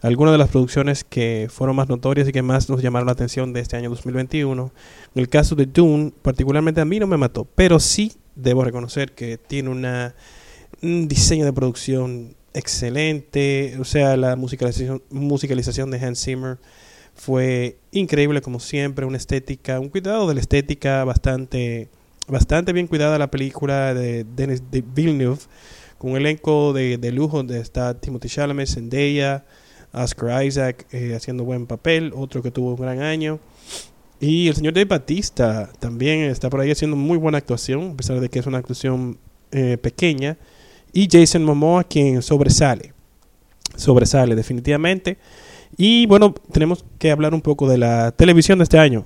algunas 0.02 0.32
de 0.32 0.38
las 0.38 0.50
producciones 0.50 1.04
que 1.04 1.48
fueron 1.50 1.76
más 1.76 1.90
notorias 1.90 2.28
y 2.28 2.32
que 2.32 2.42
más 2.44 2.70
nos 2.70 2.82
llamaron 2.82 3.08
la 3.08 3.14
atención 3.14 3.52
de 3.52 3.62
este 3.62 3.78
año 3.78 3.90
2021. 3.90 4.72
En 5.16 5.22
el 5.22 5.28
caso 5.28 5.56
de 5.56 5.66
Dune, 5.66 6.14
particularmente 6.22 6.82
a 6.82 6.86
mí 6.86 7.00
no 7.00 7.08
me 7.08 7.18
mató, 7.18 7.48
pero 7.56 7.80
sí 7.80 8.14
debo 8.36 8.64
reconocer 8.64 9.14
que 9.14 9.38
tiene 9.38 9.70
una, 9.70 10.16
un 10.82 11.08
diseño 11.08 11.46
de 11.46 11.54
producción 11.54 12.36
excelente. 12.54 13.78
O 13.80 13.86
sea, 13.86 14.18
la 14.18 14.36
musicalización, 14.36 15.02
musicalización 15.10 15.92
de 15.92 16.00
Hans 16.00 16.24
Zimmer 16.24 16.58
fue 17.16 17.78
increíble 17.92 18.42
como 18.42 18.60
siempre, 18.60 19.06
una 19.06 19.18
estética, 19.18 19.80
un 19.80 19.90
cuidado 19.90 20.28
de 20.28 20.36
la 20.36 20.42
estética 20.42 21.04
bastante, 21.04 21.90
bastante 22.28 22.74
bien 22.74 22.88
cuidada 22.88 23.18
la 23.18 23.30
película 23.30 23.94
de 23.94 24.24
Denis 24.24 24.64
de 24.72 24.82
Villeneuve, 24.82 25.42
con 25.98 26.16
elenco 26.16 26.74
de, 26.74 26.98
de 26.98 27.12
lujo 27.12 27.38
donde 27.38 27.60
está 27.60 28.00
Timothy 28.00 28.28
Chalamet, 28.28 28.68
Zendaya, 28.68 29.46
Oscar 29.94 30.44
Isaac 30.44 30.88
eh, 30.92 31.14
haciendo 31.16 31.44
buen 31.44 31.68
papel, 31.68 32.14
otro 32.16 32.42
que 32.42 32.52
tuvo 32.52 32.74
un 32.76 32.82
gran 32.82 33.02
año. 33.02 33.40
Y 34.22 34.48
el 34.48 34.56
señor 34.56 34.74
de 34.74 34.86
Batista 34.86 35.68
también 35.80 36.22
está 36.22 36.52
por 36.52 36.60
ahí 36.60 36.70
haciendo 36.70 36.96
muy 36.96 37.18
buena 37.18 37.40
actuación, 37.40 37.94
a 37.94 37.98
pesar 37.98 38.20
de 38.20 38.30
que 38.30 38.38
es 38.38 38.46
una 38.46 38.60
actuación 38.60 39.18
eh, 39.52 39.80
pequeña 39.82 40.38
y 40.94 41.08
Jason 41.12 41.44
Momoa 41.44 41.84
quien 41.84 42.22
sobresale. 42.22 42.94
Sobresale 43.76 44.36
definitivamente. 44.36 45.18
Y 45.76 46.06
bueno, 46.06 46.36
tenemos 46.52 46.86
que 47.00 47.10
hablar 47.10 47.34
un 47.34 47.42
poco 47.42 47.68
de 47.68 47.80
la 47.80 48.12
televisión 48.12 48.60
de 48.60 48.64
este 48.64 48.78
año. 48.78 49.06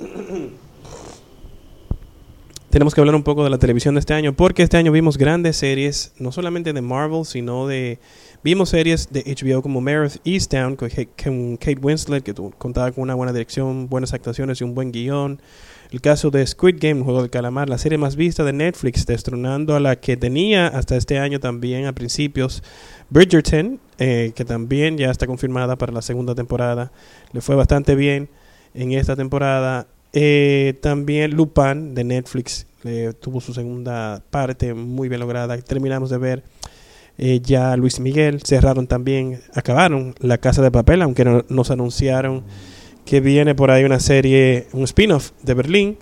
tenemos 2.70 2.94
que 2.94 3.02
hablar 3.02 3.14
un 3.14 3.22
poco 3.22 3.44
de 3.44 3.50
la 3.50 3.58
televisión 3.58 3.96
de 3.96 4.00
este 4.00 4.14
año 4.14 4.32
porque 4.32 4.62
este 4.62 4.78
año 4.78 4.92
vimos 4.92 5.18
grandes 5.18 5.58
series, 5.58 6.14
no 6.18 6.32
solamente 6.32 6.72
de 6.72 6.80
Marvel, 6.80 7.26
sino 7.26 7.66
de... 7.66 7.98
Vimos 8.44 8.70
series 8.70 9.08
de 9.12 9.22
HBO 9.22 9.62
como 9.62 9.80
Meredith 9.80 10.20
Easttown 10.24 10.74
con 10.74 10.88
Kate 10.88 11.78
Winslet, 11.80 12.24
que 12.24 12.34
contaba 12.34 12.90
con 12.90 13.02
una 13.02 13.14
buena 13.14 13.32
dirección, 13.32 13.88
buenas 13.88 14.14
actuaciones 14.14 14.60
y 14.60 14.64
un 14.64 14.74
buen 14.74 14.90
guion. 14.90 15.40
El 15.92 16.00
caso 16.00 16.32
de 16.32 16.44
Squid 16.44 16.78
Game, 16.80 17.04
Juego 17.04 17.20
del 17.20 17.30
Calamar, 17.30 17.68
la 17.68 17.78
serie 17.78 17.98
más 17.98 18.16
vista 18.16 18.42
de 18.42 18.52
Netflix, 18.52 19.06
destronando 19.06 19.76
a 19.76 19.80
la 19.80 19.94
que 19.94 20.16
tenía 20.16 20.66
hasta 20.66 20.96
este 20.96 21.20
año 21.20 21.38
también 21.38 21.86
a 21.86 21.92
principios 21.92 22.64
Bridgerton, 23.10 23.78
eh, 23.98 24.32
que 24.34 24.44
también 24.44 24.98
ya 24.98 25.12
está 25.12 25.28
confirmada 25.28 25.76
para 25.76 25.92
la 25.92 26.02
segunda 26.02 26.34
temporada. 26.34 26.90
Le 27.32 27.42
fue 27.42 27.54
bastante 27.54 27.94
bien 27.94 28.28
en 28.74 28.90
esta 28.90 29.14
temporada. 29.14 29.86
Eh, 30.12 30.74
también 30.82 31.30
Lupin 31.30 31.94
de 31.94 32.02
Netflix 32.02 32.66
tuvo 33.20 33.40
su 33.40 33.54
segunda 33.54 34.20
parte 34.30 34.74
muy 34.74 35.08
bien 35.08 35.20
lograda. 35.20 35.56
Terminamos 35.58 36.10
de 36.10 36.18
ver 36.18 36.42
eh, 37.24 37.40
ya 37.40 37.76
Luis 37.76 38.00
Miguel. 38.00 38.40
Cerraron 38.42 38.88
también, 38.88 39.42
acabaron 39.54 40.12
La 40.18 40.38
Casa 40.38 40.60
de 40.60 40.72
Papel, 40.72 41.02
aunque 41.02 41.24
no, 41.24 41.44
nos 41.48 41.70
anunciaron 41.70 42.42
que 43.04 43.20
viene 43.20 43.54
por 43.54 43.70
ahí 43.70 43.84
una 43.84 44.00
serie, 44.00 44.66
un 44.72 44.82
spin-off 44.82 45.30
de 45.40 45.54
Berlín. 45.54 45.98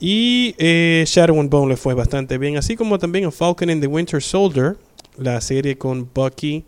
Y 0.00 0.56
eh, 0.58 1.04
Shadow 1.06 1.40
Bone 1.48 1.68
le 1.68 1.76
fue 1.76 1.94
bastante 1.94 2.36
bien, 2.36 2.56
así 2.56 2.74
como 2.74 2.98
también 2.98 3.30
Falcon 3.30 3.70
and 3.70 3.80
the 3.80 3.86
Winter 3.86 4.20
Soldier, 4.20 4.76
la 5.16 5.40
serie 5.40 5.78
con 5.78 6.10
Bucky 6.12 6.64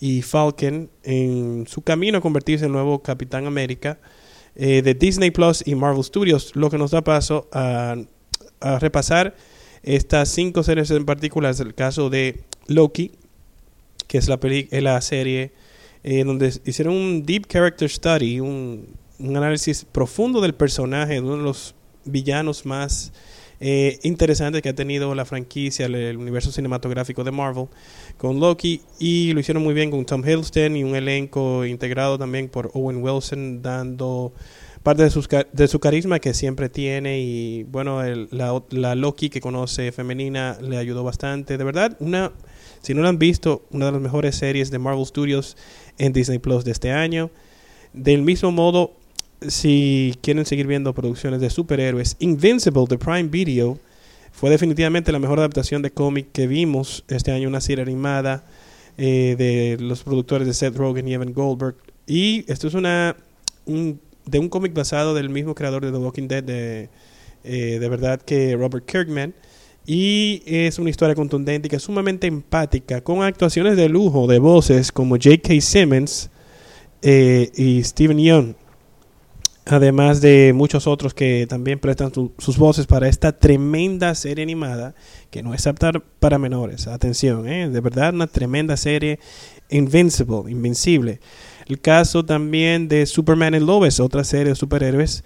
y 0.00 0.22
Falcon 0.22 0.88
en 1.02 1.66
su 1.68 1.82
camino 1.82 2.16
a 2.16 2.20
convertirse 2.22 2.64
en 2.64 2.72
nuevo 2.72 3.02
Capitán 3.02 3.46
América 3.46 3.98
eh, 4.56 4.80
de 4.80 4.94
Disney 4.94 5.30
Plus 5.30 5.62
y 5.66 5.74
Marvel 5.74 6.02
Studios, 6.02 6.52
lo 6.56 6.70
que 6.70 6.78
nos 6.78 6.92
da 6.92 7.02
paso 7.02 7.46
a, 7.52 7.94
a 8.60 8.78
repasar 8.78 9.34
estas 9.82 10.28
cinco 10.28 10.62
series 10.62 10.90
en 10.90 11.04
particular. 11.04 11.50
Es 11.50 11.60
el 11.60 11.74
caso 11.74 12.10
de 12.10 12.40
Loki, 12.66 13.12
que 14.06 14.18
es 14.18 14.28
la, 14.28 15.00
serie 15.00 15.52
eh, 16.04 16.24
donde 16.24 16.52
hicieron 16.64 16.94
un 16.94 17.24
deep 17.24 17.46
character 17.46 17.88
study, 17.88 18.40
un, 18.40 18.86
análisis 19.18 19.84
profundo 19.84 20.40
del 20.40 20.54
personaje, 20.54 21.14
de 21.14 21.20
uno 21.20 21.36
de 21.36 21.42
los 21.42 21.74
villanos 22.04 22.66
más 22.66 23.12
eh, 23.60 24.00
interesantes 24.02 24.60
que 24.62 24.68
ha 24.68 24.74
tenido 24.74 25.14
la 25.14 25.24
franquicia, 25.24 25.86
el, 25.86 26.16
universo 26.16 26.50
cinematográfico 26.50 27.22
de 27.22 27.30
Marvel, 27.30 27.68
con 28.18 28.40
Loki, 28.40 28.80
y 28.98 29.32
lo 29.32 29.40
hicieron 29.40 29.62
muy 29.62 29.74
bien 29.74 29.90
con 29.90 30.04
Tom 30.04 30.22
Hiddleston 30.22 30.76
y 30.76 30.82
un 30.82 30.96
elenco 30.96 31.64
integrado 31.64 32.18
también 32.18 32.48
por 32.48 32.70
Owen 32.74 33.02
Wilson, 33.02 33.62
dando 33.62 34.32
parte 34.82 35.02
de, 35.02 35.10
sus, 35.10 35.28
de 35.28 35.68
su 35.68 35.78
carisma 35.80 36.18
que 36.18 36.34
siempre 36.34 36.68
tiene 36.68 37.20
y 37.20 37.62
bueno, 37.64 38.02
la, 38.30 38.62
la 38.70 38.94
Loki 38.94 39.30
que 39.30 39.40
conoce 39.40 39.92
femenina 39.92 40.58
le 40.60 40.76
ayudó 40.76 41.04
bastante. 41.04 41.56
De 41.56 41.64
verdad, 41.64 41.96
una 42.00 42.32
si 42.82 42.94
no 42.94 43.02
lo 43.02 43.08
han 43.08 43.18
visto, 43.18 43.64
una 43.70 43.86
de 43.86 43.92
las 43.92 44.00
mejores 44.00 44.34
series 44.34 44.70
de 44.70 44.78
Marvel 44.78 45.06
Studios 45.06 45.56
en 45.98 46.12
Disney 46.12 46.40
Plus 46.40 46.64
de 46.64 46.72
este 46.72 46.90
año. 46.90 47.30
Del 47.92 48.22
mismo 48.22 48.50
modo, 48.50 48.92
si 49.46 50.18
quieren 50.20 50.44
seguir 50.44 50.66
viendo 50.66 50.92
producciones 50.92 51.40
de 51.40 51.48
superhéroes, 51.48 52.16
Invincible 52.18 52.84
de 52.88 52.98
Prime 52.98 53.24
Video 53.24 53.78
fue 54.32 54.50
definitivamente 54.50 55.12
la 55.12 55.20
mejor 55.20 55.38
adaptación 55.38 55.82
de 55.82 55.92
cómic 55.92 56.32
que 56.32 56.48
vimos 56.48 57.04
este 57.08 57.30
año, 57.30 57.48
una 57.48 57.60
serie 57.60 57.82
animada 57.82 58.44
eh, 58.98 59.36
de 59.38 59.76
los 59.80 60.02
productores 60.02 60.48
de 60.48 60.54
Seth 60.54 60.76
Rogen 60.76 61.06
y 61.06 61.14
Evan 61.14 61.32
Goldberg. 61.32 61.76
Y 62.06 62.44
esto 62.50 62.66
es 62.66 62.74
una 62.74 63.16
de 64.26 64.38
un 64.38 64.48
cómic 64.48 64.74
basado 64.74 65.14
del 65.14 65.28
mismo 65.28 65.54
creador 65.54 65.84
de 65.84 65.92
The 65.92 65.98
Walking 65.98 66.28
Dead, 66.28 66.44
de, 66.44 66.88
eh, 67.44 67.78
de 67.78 67.88
verdad 67.88 68.20
que 68.20 68.56
Robert 68.56 68.84
Kirkman. 68.86 69.34
Y 69.84 70.42
es 70.46 70.78
una 70.78 70.90
historia 70.90 71.14
contundente 71.14 71.68
que 71.68 71.78
sumamente 71.80 72.28
empática, 72.28 73.00
con 73.00 73.22
actuaciones 73.22 73.76
de 73.76 73.88
lujo 73.88 74.28
de 74.28 74.38
voces 74.38 74.92
como 74.92 75.16
J.K. 75.16 75.60
Simmons 75.60 76.30
eh, 77.02 77.50
y 77.56 77.82
Steven 77.82 78.18
Young, 78.18 78.54
además 79.64 80.20
de 80.20 80.52
muchos 80.54 80.86
otros 80.86 81.14
que 81.14 81.48
también 81.48 81.80
prestan 81.80 82.12
sus 82.12 82.58
voces 82.58 82.86
para 82.86 83.08
esta 83.08 83.32
tremenda 83.32 84.14
serie 84.14 84.44
animada 84.44 84.94
que 85.30 85.42
no 85.42 85.52
es 85.52 85.66
apta 85.66 85.92
para 86.20 86.38
menores. 86.38 86.86
Atención, 86.86 87.48
eh, 87.48 87.68
de 87.68 87.80
verdad 87.80 88.14
una 88.14 88.28
tremenda 88.28 88.76
serie 88.76 89.18
Invincible, 89.68 90.48
Invencible. 90.48 91.18
El 91.72 91.80
caso 91.80 92.22
también 92.22 92.86
de 92.86 93.06
Superman 93.06 93.54
and 93.54 93.66
Lois, 93.66 93.98
otra 93.98 94.24
serie 94.24 94.50
de 94.50 94.54
superhéroes 94.54 95.24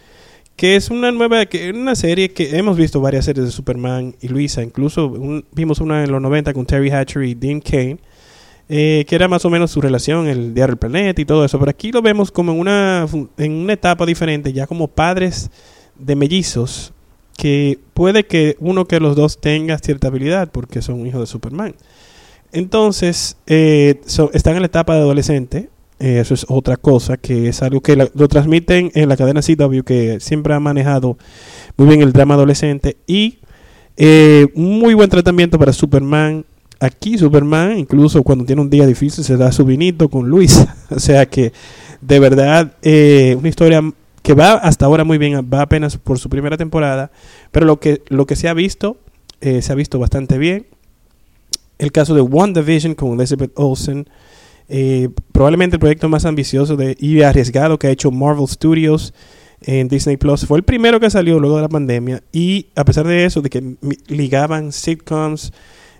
que 0.54 0.76
es 0.76 0.90
una 0.90 1.10
nueva, 1.10 1.44
que 1.46 1.70
una 1.70 1.96
serie 1.96 2.30
que 2.30 2.56
hemos 2.56 2.76
visto 2.76 3.00
varias 3.00 3.24
series 3.24 3.46
de 3.46 3.50
Superman 3.50 4.14
y 4.20 4.28
Luisa, 4.28 4.62
incluso 4.62 5.42
vimos 5.50 5.80
una 5.80 6.04
en 6.04 6.12
los 6.12 6.22
90 6.22 6.54
con 6.54 6.64
Terry 6.64 6.88
Hatcher 6.88 7.24
y 7.24 7.34
Dean 7.34 7.60
Kane, 7.60 7.98
eh, 8.68 9.04
que 9.08 9.16
era 9.16 9.26
más 9.26 9.44
o 9.44 9.50
menos 9.50 9.72
su 9.72 9.80
relación, 9.80 10.28
el 10.28 10.54
diario 10.54 10.74
del 10.74 10.78
planeta 10.78 11.20
y 11.20 11.24
todo 11.24 11.44
eso, 11.44 11.58
pero 11.58 11.70
aquí 11.70 11.90
lo 11.90 12.00
vemos 12.00 12.30
como 12.30 12.52
en 12.52 12.60
una, 12.60 13.08
en 13.38 13.52
una 13.52 13.72
etapa 13.72 14.06
diferente, 14.06 14.52
ya 14.52 14.68
como 14.68 14.86
padres 14.86 15.50
de 15.98 16.14
mellizos, 16.14 16.92
que 17.36 17.80
puede 17.92 18.24
que 18.24 18.56
uno 18.60 18.86
que 18.86 19.00
los 19.00 19.16
dos 19.16 19.40
tenga 19.40 19.78
cierta 19.78 20.06
habilidad 20.06 20.52
porque 20.52 20.80
son 20.80 21.04
hijos 21.08 21.22
de 21.22 21.26
Superman. 21.26 21.74
Entonces, 22.52 23.36
eh, 23.48 24.00
están 24.32 24.54
en 24.54 24.60
la 24.60 24.66
etapa 24.66 24.94
de 24.94 25.00
adolescente. 25.00 25.70
Eh, 25.98 26.20
eso 26.20 26.34
es 26.34 26.44
otra 26.48 26.76
cosa, 26.76 27.16
que 27.16 27.48
es 27.48 27.62
algo 27.62 27.80
que 27.80 27.96
lo 27.96 28.28
transmiten 28.28 28.90
en 28.94 29.08
la 29.08 29.16
cadena 29.16 29.40
CW, 29.40 29.80
que 29.82 30.20
siempre 30.20 30.54
ha 30.54 30.60
manejado 30.60 31.16
muy 31.76 31.88
bien 31.88 32.02
el 32.02 32.12
drama 32.12 32.34
adolescente. 32.34 32.96
Y 33.06 33.38
eh, 33.96 34.46
muy 34.54 34.94
buen 34.94 35.10
tratamiento 35.10 35.58
para 35.58 35.72
Superman. 35.72 36.44
Aquí 36.78 37.16
Superman, 37.16 37.78
incluso 37.78 38.22
cuando 38.22 38.44
tiene 38.44 38.60
un 38.60 38.68
día 38.68 38.86
difícil, 38.86 39.24
se 39.24 39.36
da 39.36 39.50
su 39.52 39.64
vinito 39.64 40.08
con 40.08 40.28
Luis. 40.28 40.66
o 40.90 41.00
sea 41.00 41.26
que, 41.26 41.52
de 42.00 42.20
verdad, 42.20 42.74
una 42.82 43.48
historia 43.48 43.82
que 44.26 44.34
va 44.34 44.54
hasta 44.54 44.84
ahora 44.86 45.04
muy 45.04 45.18
bien, 45.18 45.48
va 45.54 45.62
apenas 45.62 45.98
por 45.98 46.18
su 46.18 46.28
primera 46.28 46.56
temporada, 46.56 47.12
pero 47.52 47.64
lo 47.64 47.78
que, 47.78 48.02
lo 48.08 48.26
que 48.26 48.34
se 48.34 48.48
ha 48.48 48.54
visto, 48.54 48.96
eh, 49.40 49.62
se 49.62 49.70
ha 49.70 49.76
visto 49.76 50.00
bastante 50.00 50.36
bien. 50.36 50.66
El 51.78 51.92
caso 51.92 52.12
de 52.12 52.22
WandaVision 52.22 52.96
con 52.96 53.12
Elizabeth 53.12 53.52
Olsen, 53.54 54.08
eh, 54.68 55.08
probablemente 55.32 55.76
el 55.76 55.80
proyecto 55.80 56.08
más 56.08 56.24
ambicioso 56.24 56.76
de, 56.76 56.96
y 56.98 57.22
arriesgado 57.22 57.78
que 57.78 57.86
ha 57.86 57.90
hecho 57.90 58.10
Marvel 58.10 58.48
Studios 58.48 59.14
en 59.60 59.88
Disney 59.88 60.16
Plus. 60.16 60.46
Fue 60.46 60.58
el 60.58 60.64
primero 60.64 61.00
que 61.00 61.10
salió 61.10 61.38
luego 61.38 61.56
de 61.56 61.62
la 61.62 61.68
pandemia 61.68 62.22
y 62.32 62.68
a 62.74 62.84
pesar 62.84 63.06
de 63.06 63.24
eso, 63.24 63.42
de 63.42 63.50
que 63.50 63.76
ligaban 64.08 64.72
sitcoms, 64.72 65.52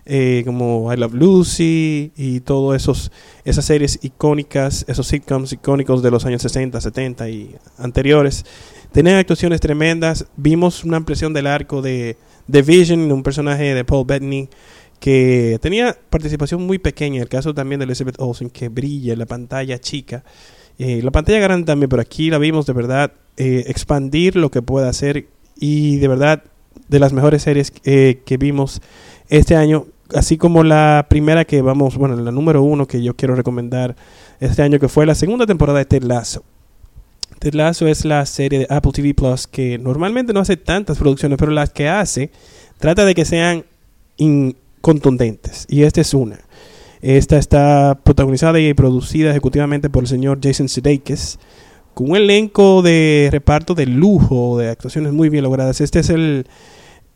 eh, 0.05 0.43
como 0.45 0.91
I 0.93 0.97
Love 0.97 1.13
Lucy 1.13 2.11
y 2.15 2.39
todas 2.41 3.11
esas 3.43 3.65
series 3.65 3.99
icónicas, 4.03 4.85
esos 4.87 5.07
sitcoms 5.07 5.51
icónicos 5.53 6.01
de 6.01 6.11
los 6.11 6.25
años 6.25 6.41
60, 6.41 6.79
70 6.79 7.29
y 7.29 7.55
anteriores. 7.77 8.45
Tenían 8.91 9.17
actuaciones 9.17 9.59
tremendas. 9.59 10.25
Vimos 10.37 10.85
una 10.85 10.97
impresión 10.97 11.33
del 11.33 11.47
arco 11.47 11.81
de, 11.81 12.15
The 12.49 12.61
Vision, 12.61 13.11
un 13.11 13.23
personaje 13.23 13.73
de 13.73 13.83
Paul 13.83 14.05
Bettany 14.05 14.49
que 14.99 15.59
tenía 15.61 15.97
participación 16.09 16.65
muy 16.65 16.79
pequeña. 16.79 17.21
El 17.21 17.29
caso 17.29 17.53
también 17.53 17.79
de 17.79 17.85
Elizabeth 17.85 18.19
Olsen, 18.19 18.49
que 18.49 18.69
brilla 18.69 19.13
en 19.13 19.19
la 19.19 19.25
pantalla 19.25 19.79
chica. 19.79 20.23
Eh, 20.79 21.01
la 21.03 21.11
pantalla 21.11 21.39
grande 21.39 21.65
también, 21.65 21.89
pero 21.89 22.01
aquí 22.01 22.29
la 22.29 22.37
vimos 22.37 22.65
de 22.65 22.73
verdad 22.73 23.11
eh, 23.37 23.65
expandir 23.67 24.35
lo 24.35 24.51
que 24.51 24.61
puede 24.61 24.87
hacer 24.87 25.27
y 25.55 25.97
de 25.97 26.07
verdad 26.07 26.43
de 26.87 26.99
las 26.99 27.13
mejores 27.13 27.41
series 27.41 27.71
que 27.71 28.37
vimos 28.39 28.81
este 29.29 29.55
año 29.55 29.87
así 30.13 30.37
como 30.37 30.63
la 30.63 31.05
primera 31.09 31.45
que 31.45 31.61
vamos, 31.61 31.97
bueno, 31.97 32.15
la 32.15 32.31
número 32.31 32.61
uno 32.61 32.87
que 32.87 33.01
yo 33.01 33.15
quiero 33.15 33.35
recomendar 33.35 33.95
este 34.39 34.61
año, 34.61 34.79
que 34.79 34.87
fue 34.87 35.05
la 35.05 35.15
segunda 35.15 35.45
temporada 35.45 35.79
de 35.79 35.85
Ted 35.85 36.03
Lasso. 36.03 36.43
Ted 37.39 37.53
Lasso 37.53 37.87
es 37.87 38.05
la 38.05 38.25
serie 38.25 38.59
de 38.59 38.67
Apple 38.69 38.91
TV 38.93 39.13
Plus 39.13 39.47
que 39.47 39.77
normalmente 39.77 40.33
no 40.33 40.39
hace 40.39 40.57
tantas 40.57 40.97
producciones, 40.97 41.37
pero 41.37 41.51
las 41.51 41.69
que 41.71 41.87
hace 41.89 42.31
trata 42.79 43.05
de 43.05 43.15
que 43.15 43.25
sean 43.25 43.65
contundentes. 44.87 45.65
Y 45.67 45.83
esta 45.83 45.99
es 45.99 46.13
una. 46.13 46.39
Esta 47.01 47.37
está 47.37 47.99
protagonizada 48.05 48.57
y 48.57 48.73
producida 48.73 49.31
ejecutivamente 49.31 49.89
por 49.89 50.03
el 50.03 50.07
señor 50.07 50.39
Jason 50.41 50.69
Sudeikis, 50.69 51.39
con 51.93 52.11
un 52.11 52.15
elenco 52.15 52.81
de 52.81 53.27
reparto 53.29 53.75
de 53.75 53.85
lujo, 53.85 54.57
de 54.57 54.69
actuaciones 54.69 55.11
muy 55.11 55.27
bien 55.27 55.43
logradas. 55.43 55.81
Este 55.81 55.99
es 55.99 56.09
el, 56.09 56.47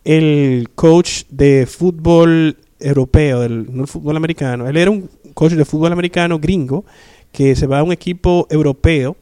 el 0.04 0.68
coach 0.76 1.24
de 1.30 1.66
fútbol 1.66 2.58
europeo, 2.78 3.40
del 3.40 3.88
fútbol 3.88 4.18
americano. 4.18 4.68
Él 4.68 4.76
era 4.76 4.92
un 4.92 5.10
coach 5.34 5.54
de 5.54 5.64
fútbol 5.64 5.94
americano 5.94 6.40
gringo 6.40 6.84
que 7.32 7.56
se 7.56 7.68
va 7.68 7.80
a 7.80 7.84
un 7.84 7.94
equipo 7.94 8.48
europeo 8.50 9.16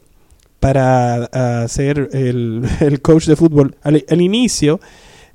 para 0.58 1.68
ser 1.68 2.08
el, 2.14 2.98
coach 3.00 3.26
de 3.26 3.36
fútbol. 3.36 3.76
Al, 3.82 4.20
inicio, 4.20 4.80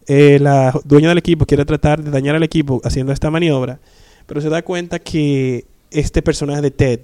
eh, 0.07 0.39
la 0.39 0.73
dueña 0.83 1.09
del 1.09 1.17
equipo 1.17 1.45
quiere 1.45 1.65
tratar 1.65 2.03
de 2.03 2.11
dañar 2.11 2.35
al 2.35 2.43
equipo 2.43 2.81
haciendo 2.83 3.11
esta 3.11 3.31
maniobra, 3.31 3.79
pero 4.25 4.41
se 4.41 4.49
da 4.49 4.61
cuenta 4.61 4.99
que 4.99 5.65
este 5.91 6.21
personaje 6.21 6.61
de 6.61 6.71
Ted 6.71 6.99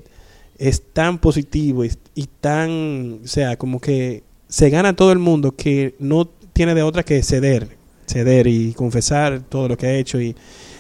es 0.58 0.82
tan 0.94 1.18
positivo 1.18 1.84
y, 1.86 1.92
y 2.14 2.28
tan, 2.40 3.22
o 3.24 3.28
sea, 3.28 3.58
como 3.58 3.80
que 3.80 4.24
se 4.48 4.70
gana 4.70 4.96
todo 4.96 5.12
el 5.12 5.20
mundo 5.20 5.56
que 5.56 5.96
no 6.00 6.28
tiene 6.54 6.76
de 6.76 6.84
otra 6.84 7.04
que 7.04 7.24
ceder, 7.24 7.70
ceder 8.06 8.48
y 8.48 8.74
confesar 8.74 9.42
todo 9.48 9.68
lo 9.70 9.78
que 9.78 9.88
ha 9.88 9.94
hecho 9.96 10.20
y 10.20 10.36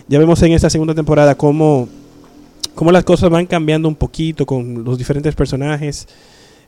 ya 0.07 0.19
vemos 0.19 0.41
en 0.43 0.51
esta 0.51 0.69
segunda 0.69 0.93
temporada 0.93 1.35
cómo, 1.35 1.87
cómo 2.75 2.91
las 2.91 3.05
cosas 3.05 3.29
van 3.29 3.45
cambiando 3.45 3.87
un 3.87 3.95
poquito 3.95 4.45
con 4.45 4.83
los 4.83 4.97
diferentes 4.97 5.33
personajes. 5.35 6.05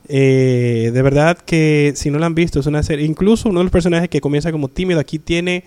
Eh, 0.08 0.90
de 0.92 1.02
verdad 1.02 1.38
que 1.38 1.92
si 1.96 2.10
no 2.10 2.18
lo 2.18 2.26
han 2.26 2.34
visto, 2.34 2.60
es 2.60 2.66
una 2.66 2.82
serie. 2.82 3.06
Incluso 3.06 3.48
uno 3.48 3.60
de 3.60 3.64
los 3.64 3.72
personajes 3.72 4.08
que 4.08 4.20
comienza 4.20 4.52
como 4.52 4.68
tímido 4.68 5.00
aquí 5.00 5.18
tiene 5.18 5.64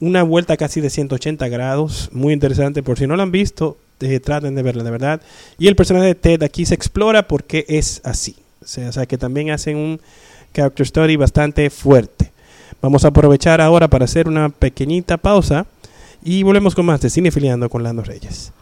una 0.00 0.22
vuelta 0.22 0.56
casi 0.56 0.80
de 0.80 0.90
180 0.90 1.48
grados. 1.48 2.10
Muy 2.12 2.32
interesante. 2.32 2.82
Por 2.82 2.98
si 2.98 3.06
no 3.06 3.16
lo 3.16 3.22
han 3.22 3.32
visto, 3.32 3.76
eh, 4.00 4.20
traten 4.20 4.54
de 4.54 4.62
verla, 4.62 4.84
de 4.84 4.90
verdad. 4.90 5.20
Y 5.58 5.68
el 5.68 5.76
personaje 5.76 6.06
de 6.06 6.14
Ted 6.14 6.42
aquí 6.42 6.66
se 6.66 6.74
explora 6.74 7.28
porque 7.28 7.64
es 7.68 8.00
así. 8.04 8.36
O 8.62 8.66
sea, 8.66 8.88
o 8.88 8.92
sea 8.92 9.06
que 9.06 9.18
también 9.18 9.50
hacen 9.50 9.76
un 9.76 10.00
character 10.52 10.84
story 10.84 11.16
bastante 11.16 11.68
fuerte. 11.70 12.32
Vamos 12.80 13.04
a 13.04 13.08
aprovechar 13.08 13.60
ahora 13.60 13.88
para 13.88 14.04
hacer 14.04 14.28
una 14.28 14.48
pequeñita 14.48 15.16
pausa 15.16 15.66
y 16.22 16.42
volvemos 16.42 16.74
con 16.74 16.86
más 16.86 17.00
de 17.00 17.10
Cinefiliando 17.10 17.68
con 17.68 17.82
Lando 17.82 18.02
Reyes. 18.02 18.52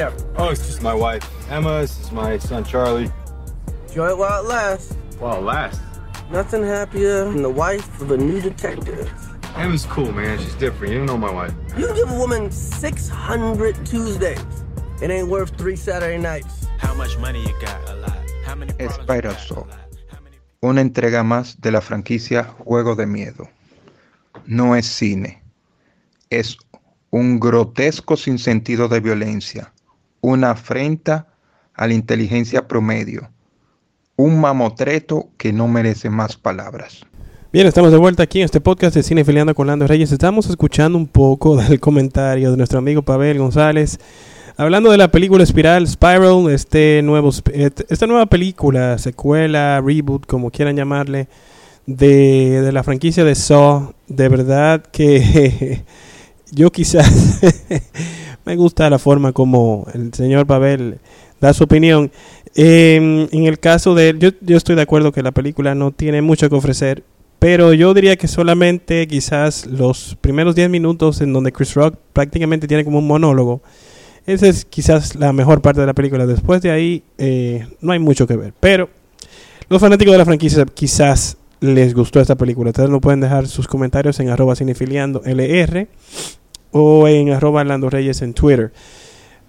There? 0.00 0.12
Oh, 0.36 0.48
it's 0.48 0.66
just 0.66 0.82
my 0.82 0.94
wife, 0.94 1.24
Emma. 1.50 1.80
This 1.82 1.98
is 2.00 2.10
my 2.10 2.38
son, 2.38 2.64
Charlie. 2.64 3.10
Enjoy 3.88 4.08
it 4.08 4.16
while 4.16 4.42
it 4.42 4.48
lasts. 4.48 4.94
While 5.18 5.38
it 5.38 5.42
lasts? 5.42 5.80
Nothing 6.30 6.62
happier 6.62 7.24
than 7.24 7.42
the 7.42 7.50
wife 7.50 8.00
of 8.00 8.10
a 8.10 8.16
new 8.16 8.40
detective. 8.40 9.12
Emma's 9.56 9.84
cool, 9.86 10.10
man. 10.12 10.38
She's 10.38 10.54
different. 10.54 10.92
You 10.92 10.98
don't 11.00 11.06
know 11.06 11.18
my 11.18 11.32
wife. 11.32 11.52
You 11.76 11.92
give 11.94 12.10
a 12.10 12.18
woman 12.18 12.50
600 12.50 13.84
Tuesdays. 13.84 14.40
It 15.02 15.10
ain't 15.10 15.28
worth 15.28 15.50
three 15.58 15.76
Saturday 15.76 16.18
nights. 16.18 16.66
How 16.78 16.94
much 16.94 17.18
money 17.18 17.42
you 17.42 17.54
got? 17.60 17.88
A 17.90 17.96
lot. 17.96 18.18
How 18.46 18.54
many 18.54 18.72
Spider 18.78 19.36
Una 20.62 20.80
entrega 20.80 21.22
más 21.22 21.60
de 21.60 21.72
la 21.72 21.80
franquicia 21.80 22.44
Juego 22.44 22.94
de 22.94 23.06
Miedo. 23.06 23.48
no 24.46 24.74
es 24.76 24.86
cine, 24.86 25.42
es 26.30 26.56
un 27.10 27.38
grotesco 27.40 28.16
sinsentido 28.16 28.88
de 28.88 29.00
violencia, 29.00 29.72
una 30.20 30.50
afrenta 30.50 31.28
a 31.74 31.86
la 31.86 31.94
inteligencia 31.94 32.68
promedio, 32.68 33.30
un 34.16 34.40
mamotreto 34.40 35.30
que 35.36 35.52
no 35.52 35.68
merece 35.68 36.10
más 36.10 36.36
palabras. 36.36 37.06
Bien, 37.52 37.66
estamos 37.66 37.90
de 37.90 37.98
vuelta 37.98 38.22
aquí 38.22 38.38
en 38.38 38.44
este 38.44 38.60
podcast 38.60 38.94
de 38.94 39.02
Cine 39.02 39.24
Filiando 39.24 39.54
con 39.54 39.66
Lando 39.66 39.86
Reyes. 39.86 40.12
Estamos 40.12 40.48
escuchando 40.48 40.96
un 40.96 41.08
poco 41.08 41.56
del 41.62 41.80
comentario 41.80 42.50
de 42.50 42.56
nuestro 42.56 42.78
amigo 42.78 43.02
Pavel 43.02 43.38
González. 43.38 43.98
Hablando 44.56 44.90
de 44.90 44.98
la 44.98 45.10
película 45.10 45.42
Espiral, 45.42 45.88
Spiral, 45.88 46.50
este 46.50 47.00
nuevo, 47.02 47.30
esta 47.88 48.06
nueva 48.06 48.26
película, 48.26 48.98
secuela, 48.98 49.82
reboot, 49.82 50.26
como 50.26 50.50
quieran 50.50 50.76
llamarle, 50.76 51.28
de, 51.86 52.60
de 52.60 52.70
la 52.70 52.82
franquicia 52.82 53.24
de 53.24 53.34
Saw, 53.34 53.94
de 54.06 54.28
verdad 54.28 54.82
que 54.92 55.82
yo 56.52 56.70
quizás 56.70 57.40
me 58.44 58.56
gusta 58.56 58.90
la 58.90 58.98
forma 58.98 59.32
como 59.32 59.86
el 59.94 60.12
señor 60.14 60.46
Pavel 60.46 60.98
da 61.40 61.52
su 61.52 61.64
opinión. 61.64 62.10
Em, 62.54 63.28
en 63.32 63.46
el 63.46 63.58
caso 63.58 63.94
de 63.94 64.14
yo, 64.18 64.30
yo 64.40 64.56
estoy 64.56 64.76
de 64.76 64.82
acuerdo 64.82 65.12
que 65.12 65.22
la 65.22 65.32
película 65.32 65.74
no 65.74 65.92
tiene 65.92 66.22
mucho 66.22 66.48
que 66.48 66.56
ofrecer, 66.56 67.04
pero 67.38 67.72
yo 67.72 67.94
diría 67.94 68.16
que 68.16 68.28
solamente 68.28 69.06
quizás 69.06 69.66
los 69.66 70.16
primeros 70.20 70.54
10 70.54 70.68
minutos 70.68 71.20
en 71.20 71.32
donde 71.32 71.52
Chris 71.52 71.74
Rock 71.74 71.96
prácticamente 72.12 72.68
tiene 72.68 72.84
como 72.84 72.98
un 72.98 73.06
monólogo. 73.06 73.62
Esa 74.26 74.48
es 74.48 74.64
quizás 74.64 75.16
la 75.16 75.32
mejor 75.32 75.62
parte 75.62 75.80
de 75.80 75.86
la 75.86 75.94
película. 75.94 76.26
Después 76.26 76.60
de 76.60 76.70
ahí 76.70 77.02
eh, 77.18 77.66
no 77.80 77.92
hay 77.92 77.98
mucho 77.98 78.26
que 78.26 78.36
ver. 78.36 78.52
Pero 78.60 78.90
los 79.68 79.80
fanáticos 79.80 80.12
de 80.12 80.18
la 80.18 80.24
franquicia 80.24 80.66
quizás 80.66 81.38
les 81.60 81.94
gustó 81.94 82.20
esta 82.20 82.34
película. 82.34 82.70
Ustedes 82.70 82.90
no 82.90 83.00
pueden 83.00 83.20
dejar 83.20 83.46
sus 83.48 83.66
comentarios 83.66 84.20
en 84.20 84.28
arroba 84.28 84.54
cinefiliando 84.54 85.22
LR 85.24 85.88
o 86.72 87.08
en 87.08 87.30
arroba 87.30 87.64
Lando 87.64 87.90
Reyes 87.90 88.22
en 88.22 88.34
Twitter. 88.34 88.72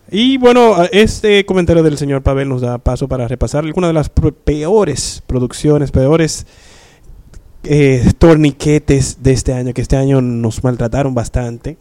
Y 0.10 0.38
bueno, 0.38 0.84
este 0.91 1.45
comentario 1.45 1.84
del 1.84 1.97
señor 1.97 2.21
Pavel 2.21 2.49
nos 2.49 2.62
da 2.62 2.77
paso 2.77 3.07
para 3.07 3.27
repasar 3.27 3.63
algunas 3.63 3.89
de 3.89 3.93
las 3.93 4.10
peores 4.10 5.23
producciones, 5.25 5.91
peores 5.91 6.45
eh, 7.63 8.12
torniquetes 8.17 9.23
de 9.23 9.31
este 9.31 9.53
año, 9.53 9.73
que 9.73 9.81
este 9.81 9.95
año 9.95 10.19
nos 10.19 10.63
maltrataron 10.63 11.13
bastante. 11.13 11.77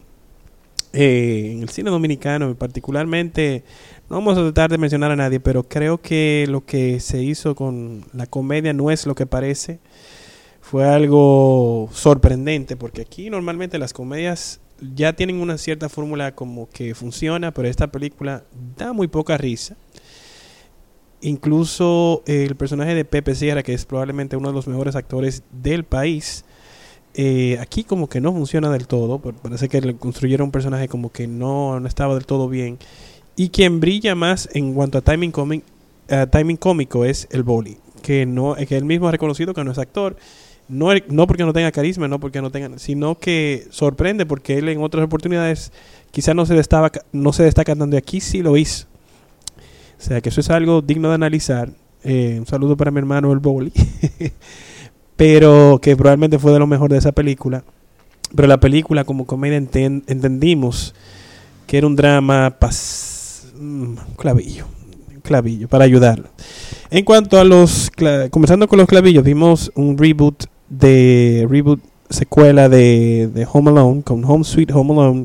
Eh, 0.93 1.51
en 1.53 1.61
el 1.61 1.69
cine 1.69 1.89
dominicano, 1.89 2.53
particularmente, 2.55 3.63
no 4.09 4.17
vamos 4.17 4.37
a 4.37 4.41
tratar 4.41 4.69
de 4.69 4.77
mencionar 4.77 5.11
a 5.11 5.15
nadie, 5.15 5.39
pero 5.39 5.63
creo 5.63 5.97
que 5.97 6.45
lo 6.47 6.65
que 6.65 6.99
se 7.01 7.21
hizo 7.21 7.55
con 7.55 8.05
la 8.13 8.27
comedia 8.27 8.71
no 8.71 8.91
es 8.91 9.05
lo 9.05 9.15
que 9.15 9.25
parece 9.25 9.79
fue 10.61 10.87
algo 10.87 11.89
sorprendente 11.91 12.77
porque 12.77 13.01
aquí 13.01 13.29
normalmente 13.29 13.77
las 13.77 13.91
comedias 13.91 14.60
ya 14.95 15.13
tienen 15.13 15.39
una 15.39 15.57
cierta 15.57 15.89
fórmula 15.89 16.33
como 16.33 16.69
que 16.69 16.95
funciona, 16.95 17.51
pero 17.51 17.67
esta 17.67 17.91
película 17.91 18.43
da 18.77 18.93
muy 18.93 19.07
poca 19.07 19.37
risa. 19.37 19.75
incluso 21.23 22.23
el 22.25 22.55
personaje 22.55 22.95
de 22.95 23.05
Pepe 23.05 23.35
Sierra, 23.35 23.61
que 23.61 23.73
es 23.75 23.85
probablemente 23.85 24.35
uno 24.37 24.47
de 24.49 24.55
los 24.55 24.67
mejores 24.67 24.95
actores 24.95 25.43
del 25.51 25.83
país, 25.83 26.45
eh, 27.13 27.57
aquí 27.59 27.83
como 27.83 28.09
que 28.09 28.21
no 28.21 28.33
funciona 28.33 28.71
del 28.71 28.87
todo. 28.87 29.19
Parece 29.19 29.69
que 29.69 29.81
le 29.81 29.95
construyeron 29.95 30.45
un 30.45 30.51
personaje 30.51 30.87
como 30.87 31.11
que 31.11 31.27
no, 31.27 31.79
no 31.79 31.87
estaba 31.87 32.15
del 32.15 32.25
todo 32.25 32.49
bien. 32.49 32.79
Y 33.35 33.49
quien 33.49 33.79
brilla 33.79 34.15
más 34.15 34.49
en 34.53 34.73
cuanto 34.73 34.97
a 34.97 35.01
timing, 35.01 35.31
comic, 35.31 35.63
timing 36.31 36.57
cómico 36.57 37.05
es 37.05 37.27
el 37.31 37.43
Boli, 37.43 37.77
que 38.01 38.25
no 38.25 38.55
que 38.55 38.77
él 38.77 38.85
mismo 38.85 39.07
ha 39.07 39.11
reconocido 39.11 39.53
que 39.53 39.63
no 39.63 39.71
es 39.71 39.77
actor. 39.77 40.17
No, 40.71 40.87
no 41.09 41.27
porque 41.27 41.43
no 41.43 41.51
tenga 41.51 41.71
carisma, 41.71 42.07
no 42.07 42.19
porque 42.19 42.41
no 42.41 42.49
tenga, 42.49 42.79
sino 42.79 43.15
que 43.15 43.67
sorprende 43.71 44.25
porque 44.25 44.57
él 44.57 44.69
en 44.69 44.81
otras 44.81 45.03
oportunidades 45.03 45.73
quizás 46.11 46.33
no 46.33 46.45
se 46.45 46.53
destaca, 46.55 47.01
no 47.11 47.33
se 47.33 47.43
destaca 47.43 47.75
tanto 47.75 47.95
y 47.95 47.99
aquí 47.99 48.21
sí 48.21 48.41
lo 48.41 48.55
hizo. 48.55 48.87
O 49.99 50.03
sea 50.03 50.21
que 50.21 50.29
eso 50.29 50.39
es 50.39 50.49
algo 50.49 50.81
digno 50.81 51.09
de 51.09 51.15
analizar. 51.15 51.69
Eh, 52.03 52.37
un 52.39 52.47
saludo 52.47 52.77
para 52.77 52.89
mi 52.89 52.99
hermano 52.99 53.33
el 53.33 53.39
Boli. 53.39 53.73
pero 55.21 55.77
que 55.79 55.95
probablemente 55.95 56.39
fue 56.39 56.51
de 56.51 56.57
lo 56.57 56.65
mejor 56.65 56.89
de 56.89 56.97
esa 56.97 57.11
película. 57.11 57.63
Pero 58.33 58.47
la 58.47 58.59
película 58.59 59.03
como 59.03 59.27
comedia 59.27 59.57
entendimos 59.57 60.95
que 61.67 61.77
era 61.77 61.85
un 61.85 61.95
drama 61.95 62.57
mm, 63.59 63.93
clavillo, 64.17 64.65
clavillo 65.21 65.67
para 65.67 65.83
ayudarlo. 65.83 66.29
En 66.89 67.05
cuanto 67.05 67.39
a 67.39 67.43
los 67.43 67.91
comenzando 68.31 68.67
con 68.67 68.79
los 68.79 68.87
clavillos, 68.87 69.23
vimos 69.23 69.71
un 69.75 69.95
reboot 69.95 70.45
de 70.71 71.45
reboot 71.49 71.81
secuela 72.09 72.69
de, 72.69 73.29
de 73.33 73.47
Home 73.51 73.71
Alone 73.71 74.03
con 74.03 74.23
Home 74.23 74.43
Sweet 74.43 74.71
Home 74.71 74.93
Alone 74.93 75.23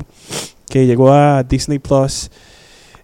que 0.69 0.85
llegó 0.85 1.13
a 1.13 1.43
Disney 1.43 1.79
Plus 1.79 2.29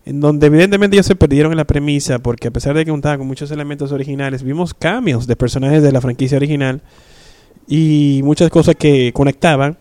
en 0.06 0.20
donde 0.20 0.48
evidentemente 0.48 0.98
ellos 0.98 1.06
se 1.06 1.16
perdieron 1.16 1.54
en 1.54 1.58
la 1.58 1.66
premisa 1.66 2.20
porque 2.20 2.50
a 2.50 2.52
pesar 2.52 2.76
de 2.76 2.84
que 2.84 2.92
contaba 2.92 3.18
con 3.18 3.28
muchos 3.28 3.50
elementos 3.52 3.94
originales, 3.94 4.44
vimos 4.44 4.74
cambios 4.74 5.28
de 5.28 5.36
personajes 5.38 5.82
de 5.82 5.94
la 5.94 6.02
franquicia 6.02 6.36
original 6.36 6.82
y 7.68 8.20
muchas 8.24 8.50
cosas 8.50 8.76
que 8.76 9.14
conectaban. 9.14 9.78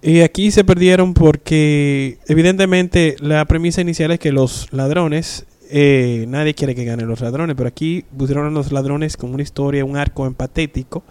Y 0.00 0.20
aquí 0.20 0.50
se 0.50 0.64
perdieron 0.64 1.12
porque 1.12 2.18
evidentemente 2.26 3.16
la 3.20 3.44
premisa 3.44 3.82
inicial 3.82 4.12
es 4.12 4.18
que 4.18 4.32
los 4.32 4.72
ladrones, 4.72 5.44
eh, 5.70 6.24
nadie 6.26 6.54
quiere 6.54 6.74
que 6.74 6.86
ganen 6.86 7.06
los 7.06 7.20
ladrones, 7.20 7.54
pero 7.54 7.68
aquí 7.68 8.06
pusieron 8.16 8.46
a 8.46 8.50
los 8.50 8.72
ladrones 8.72 9.18
con 9.18 9.34
una 9.34 9.42
historia, 9.42 9.84
un 9.84 9.98
arco 9.98 10.26
empatético 10.26 11.04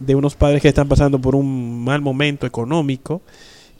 de 0.00 0.14
unos 0.16 0.34
padres 0.34 0.60
que 0.60 0.68
están 0.68 0.88
pasando 0.88 1.20
por 1.20 1.36
un 1.36 1.84
mal 1.84 2.00
momento 2.00 2.46
económico 2.46 3.22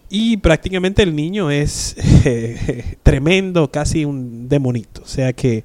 y 0.08 0.36
prácticamente 0.36 1.02
el 1.02 1.14
niño 1.14 1.50
es 1.50 1.96
tremendo, 3.02 3.70
casi 3.70 4.04
un 4.04 4.48
demonito. 4.48 5.02
O 5.02 5.06
sea 5.06 5.32
que 5.32 5.64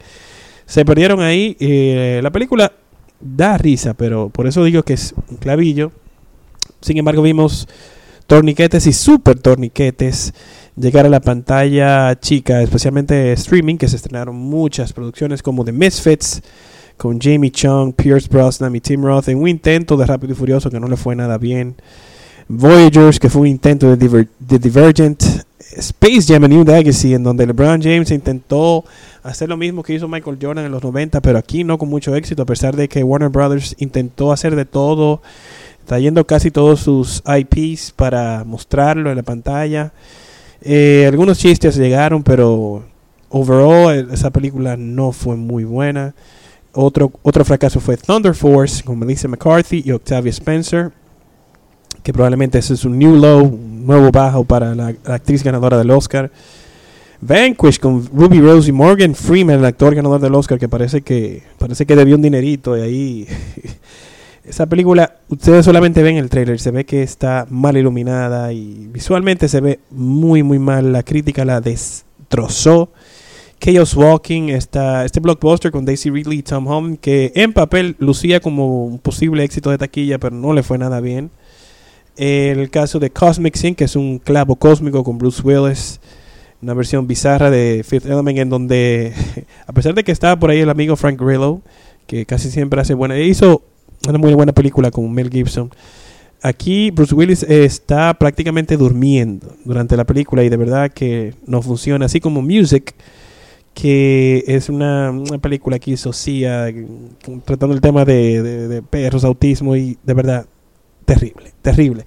se 0.66 0.86
perdieron 0.86 1.22
ahí. 1.22 1.58
Eh, 1.60 2.20
la 2.24 2.32
película 2.32 2.72
da 3.20 3.58
risa, 3.58 3.94
pero 3.94 4.30
por 4.30 4.48
eso 4.48 4.64
digo 4.64 4.84
que 4.84 4.94
es 4.94 5.14
un 5.30 5.38
clavillo. 5.38 5.92
Sin 6.82 6.98
embargo, 6.98 7.22
vimos 7.22 7.68
torniquetes 8.28 8.86
y 8.88 8.94
super 8.94 9.40
torniquetes 9.40 10.34
llegar 10.76 11.06
a 11.06 11.10
la 11.10 11.22
pantalla 11.22 12.20
chica, 12.20 12.62
especialmente 12.62 13.32
streaming, 13.34 13.78
que 13.78 13.88
se 13.88 13.96
estrenaron 13.96 14.36
muchas 14.36 14.94
producciones 14.94 15.42
como 15.42 15.64
The 15.66 15.72
Misfits, 15.72 16.42
con 16.98 17.20
Jamie 17.20 17.52
Chung, 17.52 17.94
Pierce 17.94 18.28
Brosnan 18.30 18.76
y 18.76 18.82
Tim 18.82 19.04
Roth, 19.04 19.28
en 19.30 19.38
un 19.38 19.48
intento 19.48 19.98
de 19.98 20.06
Rápido 20.06 20.34
y 20.34 20.36
Furioso 20.36 20.70
que 20.70 20.80
no 20.80 20.88
le 20.88 20.98
fue 20.98 21.16
nada 21.16 21.38
bien. 21.38 21.76
Voyagers, 22.48 23.20
que 23.20 23.30
fue 23.30 23.42
un 23.42 23.48
intento 23.48 23.96
de, 23.96 24.28
Divergent, 24.60 25.24
Space 25.78 26.22
Jam 26.28 26.44
A 26.44 26.48
New 26.48 26.64
Legacy, 26.64 27.16
en 27.16 27.24
donde 27.24 27.48
LeBron 27.48 27.82
James 27.82 28.12
intentó 28.12 28.86
hacer 29.24 29.50
lo 29.50 29.58
mismo 29.58 29.82
que 29.82 29.94
hizo 29.94 30.08
Michael 30.08 30.38
Jordan 30.40 30.66
en 30.66 30.72
los 30.72 30.84
90, 30.84 31.22
pero 31.22 31.40
aquí 31.40 31.64
no 31.64 31.78
con 31.78 31.90
mucho 31.90 32.16
éxito, 32.16 32.44
a 32.44 32.46
pesar 32.46 32.76
de 32.76 32.88
que 32.88 33.04
Warner 33.04 33.30
Brothers 33.30 33.76
intentó 33.80 34.32
hacer 34.32 34.56
de 34.56 34.66
todo, 34.66 35.22
trayendo 35.86 36.26
casi 36.28 36.52
todos 36.52 36.82
sus 36.82 37.24
IPs 37.26 37.92
para 37.92 38.44
mostrarlo 38.44 39.10
en 39.10 39.18
la 39.18 39.24
pantalla. 39.24 39.92
Eh, 40.62 41.06
algunos 41.08 41.40
chistes 41.40 41.76
llegaron, 41.76 42.22
pero 42.24 42.84
overall 43.30 44.08
esa 44.12 44.30
película 44.30 44.78
no 44.78 45.12
fue 45.12 45.36
muy 45.36 45.64
buena. 45.64 46.14
Otro, 46.76 47.12
otro 47.24 47.46
fracaso 47.46 47.80
fue 47.80 47.98
Thunder 47.98 48.36
Force 48.36 48.84
con 48.84 49.00
Melissa 49.00 49.28
McCarthy 49.28 49.82
y 49.86 49.92
Octavia 49.92 50.30
Spencer 50.30 50.92
que 52.06 52.14
probablemente 52.14 52.60
ese 52.60 52.76
es 52.76 52.86
un 52.86 53.00
new 53.00 53.16
low, 53.16 53.42
un 53.42 53.88
nuevo 53.88 54.12
bajo 54.12 54.44
para 54.44 54.76
la, 54.76 54.94
actriz 55.06 55.44
ganadora 55.44 55.76
del 55.80 55.90
Oscar. 55.90 56.32
Vanquish 57.20 57.80
con 57.80 58.06
Ruby 58.14 58.40
Rose 58.40 58.70
y 58.70 58.72
Morgan 58.72 59.16
Freeman, 59.16 59.58
el 59.58 59.66
actor 59.66 59.96
ganador 59.96 60.22
del 60.22 60.36
Oscar, 60.36 60.60
que 60.60 60.70
parece 60.70 61.02
que 61.02 61.42
parece 61.58 61.88
que 61.88 61.96
debió 61.96 62.16
un 62.16 62.22
dinerito 62.22 62.78
y 62.78 62.82
ahí 62.82 63.28
esa 64.46 64.68
película, 64.68 65.16
ustedes 65.30 65.66
solamente 65.66 66.04
ven 66.04 66.18
el 66.18 66.30
trailer, 66.30 66.60
se 66.60 66.70
ve 66.70 66.86
que 66.86 67.02
está 67.02 67.48
mal 67.50 67.76
iluminada 67.76 68.54
y 68.54 68.88
visualmente 68.92 69.48
se 69.48 69.60
ve 69.60 69.80
muy 69.90 70.44
muy 70.44 70.60
mal, 70.60 70.94
la 70.94 71.02
crítica 71.02 71.44
la 71.44 71.60
destrozó. 71.60 72.92
Chaos 73.66 73.96
Walking, 73.96 74.50
esta, 74.50 75.06
este 75.06 75.20
blockbuster 75.20 75.72
con 75.72 75.86
Daisy 75.86 76.12
Ridley 76.12 76.38
y 76.38 76.44
Tom 76.44 76.68
Holland, 76.68 77.00
que 77.00 77.32
en 77.34 77.52
papel 77.52 77.96
lucía 77.98 78.40
como 78.40 78.86
un 78.86 79.00
posible 79.00 79.44
éxito 79.44 79.72
de 79.72 79.80
taquilla, 79.80 80.20
pero 80.20 80.36
no 80.36 80.54
le 80.54 80.62
fue 80.62 80.78
nada 80.78 81.02
bien. 81.02 81.32
El 82.16 82.70
caso 82.70 83.00
de 83.00 83.10
Cosmic 83.10 83.56
Sin, 83.56 83.74
que 83.74 83.86
es 83.86 83.96
un 83.96 84.20
clavo 84.20 84.56
cósmico 84.56 85.04
con 85.04 85.18
Bruce 85.18 85.42
Willis, 85.42 86.00
una 86.62 86.76
versión 86.76 87.08
bizarra 87.08 87.50
de 87.50 87.84
Fifth 87.84 88.06
Element, 88.06 88.38
en 88.38 88.50
donde, 88.52 89.14
a 89.66 89.74
pesar 89.74 89.96
de 89.96 90.04
que 90.04 90.12
estaba 90.12 90.38
por 90.38 90.52
ahí 90.52 90.60
el 90.60 90.70
amigo 90.70 90.96
Frank 90.96 91.20
Grillo, 91.20 91.62
que 92.06 92.28
casi 92.28 92.52
siempre 92.52 92.80
hace 92.80 92.94
buena, 92.94 93.18
hizo 93.18 93.64
una 94.08 94.20
muy 94.20 94.36
buena 94.36 94.54
película 94.54 94.92
con 94.92 95.12
Mel 95.12 95.32
Gibson. 95.32 95.72
Aquí 96.44 96.92
Bruce 96.92 97.16
Willis 97.16 97.42
está 97.42 98.14
prácticamente 98.14 98.78
durmiendo 98.78 99.56
durante 99.66 99.98
la 99.98 100.04
película 100.04 100.44
y 100.44 100.50
de 100.50 100.58
verdad 100.58 100.92
que 100.92 101.34
no 101.48 101.64
funciona, 101.64 102.06
así 102.06 102.20
como 102.20 102.44
Music, 102.44 102.94
que 103.76 104.44
es 104.48 104.70
una, 104.70 105.14
película 105.40 105.78
que 105.78 105.92
hizo 105.92 106.12
Cia 106.14 106.74
tratando 107.46 107.76
el 107.76 107.82
tema 107.82 108.06
de, 108.06 108.42
de 108.42 108.82
perros, 108.82 109.24
autismo 109.24 109.76
y 109.76 109.98
de 110.04 110.14
verdad 110.16 110.48
terrible, 111.06 111.52
terrible. 111.62 112.06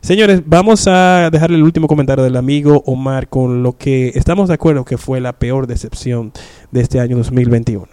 Señores, 0.00 0.42
vamos 0.46 0.88
a 0.88 1.28
dejarle 1.30 1.58
el 1.58 1.62
último 1.62 1.86
comentario 1.86 2.24
del 2.24 2.36
amigo 2.36 2.82
Omar 2.86 3.28
con 3.28 3.62
lo 3.62 3.76
que 3.76 4.08
estamos 4.14 4.48
de 4.48 4.54
acuerdo 4.54 4.84
que 4.84 4.96
fue 4.96 5.20
la 5.20 5.34
peor 5.34 5.66
decepción 5.66 6.32
de 6.70 6.80
este 6.80 7.00
año 7.00 7.18
2021. 7.18 7.86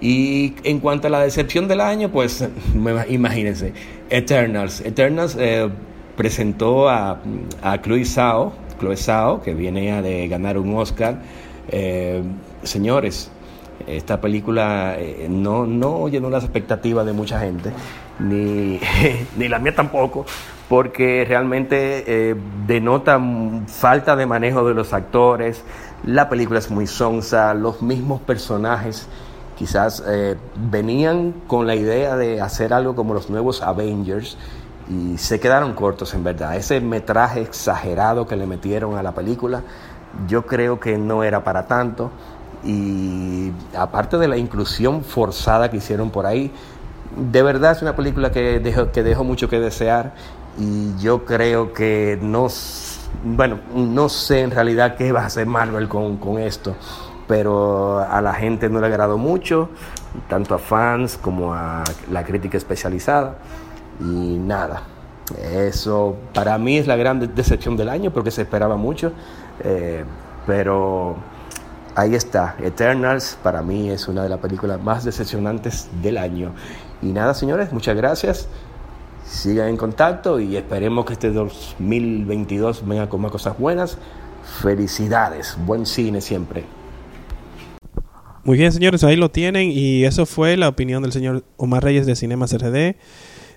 Y 0.00 0.54
en 0.64 0.80
cuanto 0.80 1.06
a 1.06 1.10
la 1.10 1.20
decepción 1.20 1.68
del 1.68 1.80
año, 1.80 2.10
pues 2.10 2.46
imagínense, 3.08 3.72
Eternals. 4.10 4.80
Eternals 4.80 5.36
eh, 5.38 5.68
presentó 6.16 6.88
a, 6.88 7.22
a 7.62 7.80
Chloe 7.80 8.04
Zhao, 8.04 8.52
Chloe 8.80 9.40
que 9.44 9.54
viene 9.54 10.02
de 10.02 10.26
ganar 10.26 10.58
un 10.58 10.74
Oscar. 10.76 11.22
Eh, 11.68 12.22
señores, 12.62 13.30
esta 13.86 14.20
película 14.20 14.96
eh, 14.98 15.26
no, 15.28 15.66
no 15.66 16.08
llenó 16.08 16.30
las 16.30 16.44
expectativas 16.44 17.06
de 17.06 17.12
mucha 17.12 17.40
gente, 17.40 17.72
ni, 18.18 18.80
ni 19.36 19.48
la 19.48 19.58
mía 19.58 19.74
tampoco, 19.74 20.26
porque 20.68 21.24
realmente 21.26 22.04
eh, 22.06 22.36
denota 22.66 23.20
falta 23.66 24.16
de 24.16 24.26
manejo 24.26 24.66
de 24.66 24.74
los 24.74 24.92
actores, 24.92 25.64
la 26.04 26.28
película 26.28 26.58
es 26.58 26.70
muy 26.70 26.86
sonsa, 26.86 27.54
los 27.54 27.82
mismos 27.82 28.20
personajes 28.20 29.08
quizás 29.56 30.02
venían 30.56 31.32
con 31.46 31.68
la 31.68 31.76
idea 31.76 32.16
de 32.16 32.40
hacer 32.40 32.74
algo 32.74 32.96
como 32.96 33.14
los 33.14 33.30
nuevos 33.30 33.62
Avengers 33.62 34.36
y 34.88 35.16
se 35.16 35.40
quedaron 35.40 35.74
cortos 35.74 36.14
en 36.14 36.24
verdad. 36.24 36.56
Ese 36.56 36.80
metraje 36.80 37.40
exagerado 37.40 38.26
que 38.26 38.36
le 38.36 38.46
metieron 38.46 38.96
a 38.96 39.02
la 39.02 39.12
película, 39.12 39.62
yo 40.28 40.46
creo 40.46 40.80
que 40.80 40.98
no 40.98 41.24
era 41.24 41.44
para 41.44 41.66
tanto. 41.66 42.10
Y 42.64 43.52
aparte 43.76 44.16
de 44.16 44.28
la 44.28 44.36
inclusión 44.36 45.04
forzada 45.04 45.70
que 45.70 45.76
hicieron 45.78 46.10
por 46.10 46.26
ahí, 46.26 46.50
de 47.16 47.42
verdad 47.42 47.72
es 47.72 47.82
una 47.82 47.94
película 47.94 48.30
que 48.30 48.58
dejó, 48.58 48.90
que 48.90 49.02
dejó 49.02 49.24
mucho 49.24 49.48
que 49.48 49.60
desear. 49.60 50.14
Y 50.58 50.96
yo 50.98 51.24
creo 51.24 51.72
que 51.72 52.18
no, 52.22 52.46
bueno, 53.24 53.58
no 53.74 54.08
sé 54.08 54.40
en 54.40 54.50
realidad 54.50 54.96
qué 54.96 55.12
va 55.12 55.22
a 55.22 55.26
hacer 55.26 55.46
Marvel 55.46 55.88
con, 55.88 56.16
con 56.16 56.38
esto, 56.38 56.76
pero 57.26 57.98
a 57.98 58.20
la 58.20 58.34
gente 58.34 58.68
no 58.68 58.80
le 58.80 58.86
agradó 58.86 59.18
mucho, 59.18 59.68
tanto 60.28 60.54
a 60.54 60.58
fans 60.58 61.18
como 61.20 61.54
a 61.54 61.82
la 62.10 62.24
crítica 62.24 62.56
especializada. 62.56 63.36
Y 64.00 64.38
nada. 64.38 64.82
Eso 65.52 66.16
para 66.34 66.58
mí 66.58 66.76
es 66.76 66.86
la 66.86 66.96
gran 66.96 67.34
decepción 67.34 67.76
del 67.76 67.88
año 67.88 68.10
porque 68.10 68.30
se 68.30 68.42
esperaba 68.42 68.76
mucho, 68.76 69.12
eh, 69.62 70.04
pero 70.46 71.16
ahí 71.94 72.14
está, 72.14 72.56
Eternals 72.60 73.38
para 73.42 73.62
mí 73.62 73.90
es 73.90 74.08
una 74.08 74.22
de 74.22 74.28
las 74.28 74.38
películas 74.38 74.82
más 74.82 75.04
decepcionantes 75.04 75.88
del 76.02 76.18
año. 76.18 76.52
Y 77.02 77.06
nada, 77.12 77.34
señores, 77.34 77.72
muchas 77.72 77.96
gracias. 77.96 78.48
Sigan 79.24 79.68
en 79.68 79.76
contacto 79.76 80.40
y 80.40 80.56
esperemos 80.56 81.06
que 81.06 81.14
este 81.14 81.30
2022 81.30 82.86
venga 82.86 83.08
con 83.08 83.20
más 83.20 83.30
cosas 83.30 83.58
buenas. 83.58 83.98
Felicidades, 84.62 85.56
buen 85.64 85.86
cine 85.86 86.20
siempre. 86.20 86.64
Muy 88.44 88.58
bien, 88.58 88.72
señores, 88.72 89.02
ahí 89.04 89.16
lo 89.16 89.30
tienen 89.30 89.70
y 89.70 90.04
eso 90.04 90.26
fue 90.26 90.58
la 90.58 90.68
opinión 90.68 91.02
del 91.02 91.12
señor 91.12 91.44
Omar 91.56 91.82
Reyes 91.82 92.04
de 92.04 92.14
Cinema 92.14 92.46
CRD, 92.46 92.96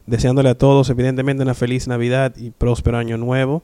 deseándole 0.05 0.47
a 0.47 0.57
todos 0.57 0.89
evidentemente 0.89 1.43
una 1.43 1.53
feliz 1.53 1.89
Navidad 1.89 2.33
y 2.37 2.51
próspero 2.51 2.97
año 2.97 3.17
nuevo. 3.17 3.63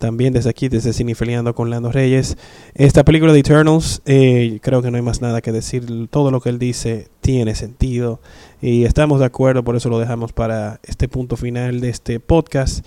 También 0.00 0.32
desde 0.32 0.48
aquí, 0.48 0.70
desde 0.70 0.94
Cinefiliando 0.94 1.54
con 1.54 1.68
Lando 1.68 1.92
Reyes. 1.92 2.38
Esta 2.72 3.04
película 3.04 3.34
de 3.34 3.40
Eternals, 3.40 4.00
eh, 4.06 4.58
creo 4.62 4.80
que 4.80 4.90
no 4.90 4.96
hay 4.96 5.02
más 5.02 5.20
nada 5.20 5.42
que 5.42 5.52
decir. 5.52 6.08
Todo 6.08 6.30
lo 6.30 6.40
que 6.40 6.48
él 6.48 6.58
dice 6.58 7.08
tiene 7.20 7.54
sentido. 7.54 8.18
Y 8.62 8.84
estamos 8.84 9.20
de 9.20 9.26
acuerdo, 9.26 9.62
por 9.62 9.76
eso 9.76 9.90
lo 9.90 9.98
dejamos 9.98 10.32
para 10.32 10.80
este 10.84 11.06
punto 11.06 11.36
final 11.36 11.82
de 11.82 11.90
este 11.90 12.18
podcast. 12.18 12.82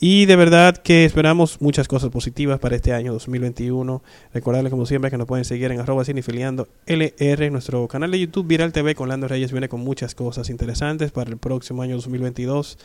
Y 0.00 0.26
de 0.26 0.34
verdad 0.34 0.76
que 0.76 1.04
esperamos 1.04 1.60
muchas 1.60 1.86
cosas 1.86 2.10
positivas 2.10 2.58
para 2.58 2.74
este 2.74 2.92
año 2.92 3.12
2021. 3.12 4.02
Recordarles 4.34 4.72
como 4.72 4.84
siempre 4.84 5.12
que 5.12 5.16
nos 5.16 5.28
pueden 5.28 5.44
seguir 5.44 5.70
en 5.70 5.78
arroba 5.78 6.04
cinefiliando 6.04 6.66
LR, 6.86 7.52
nuestro 7.52 7.86
canal 7.86 8.10
de 8.10 8.18
YouTube 8.18 8.48
Viral 8.48 8.72
TV 8.72 8.96
con 8.96 9.08
Lando 9.08 9.28
Reyes 9.28 9.52
viene 9.52 9.68
con 9.68 9.78
muchas 9.78 10.16
cosas 10.16 10.50
interesantes 10.50 11.12
para 11.12 11.30
el 11.30 11.36
próximo 11.36 11.82
año 11.82 11.94
2022. 11.94 12.78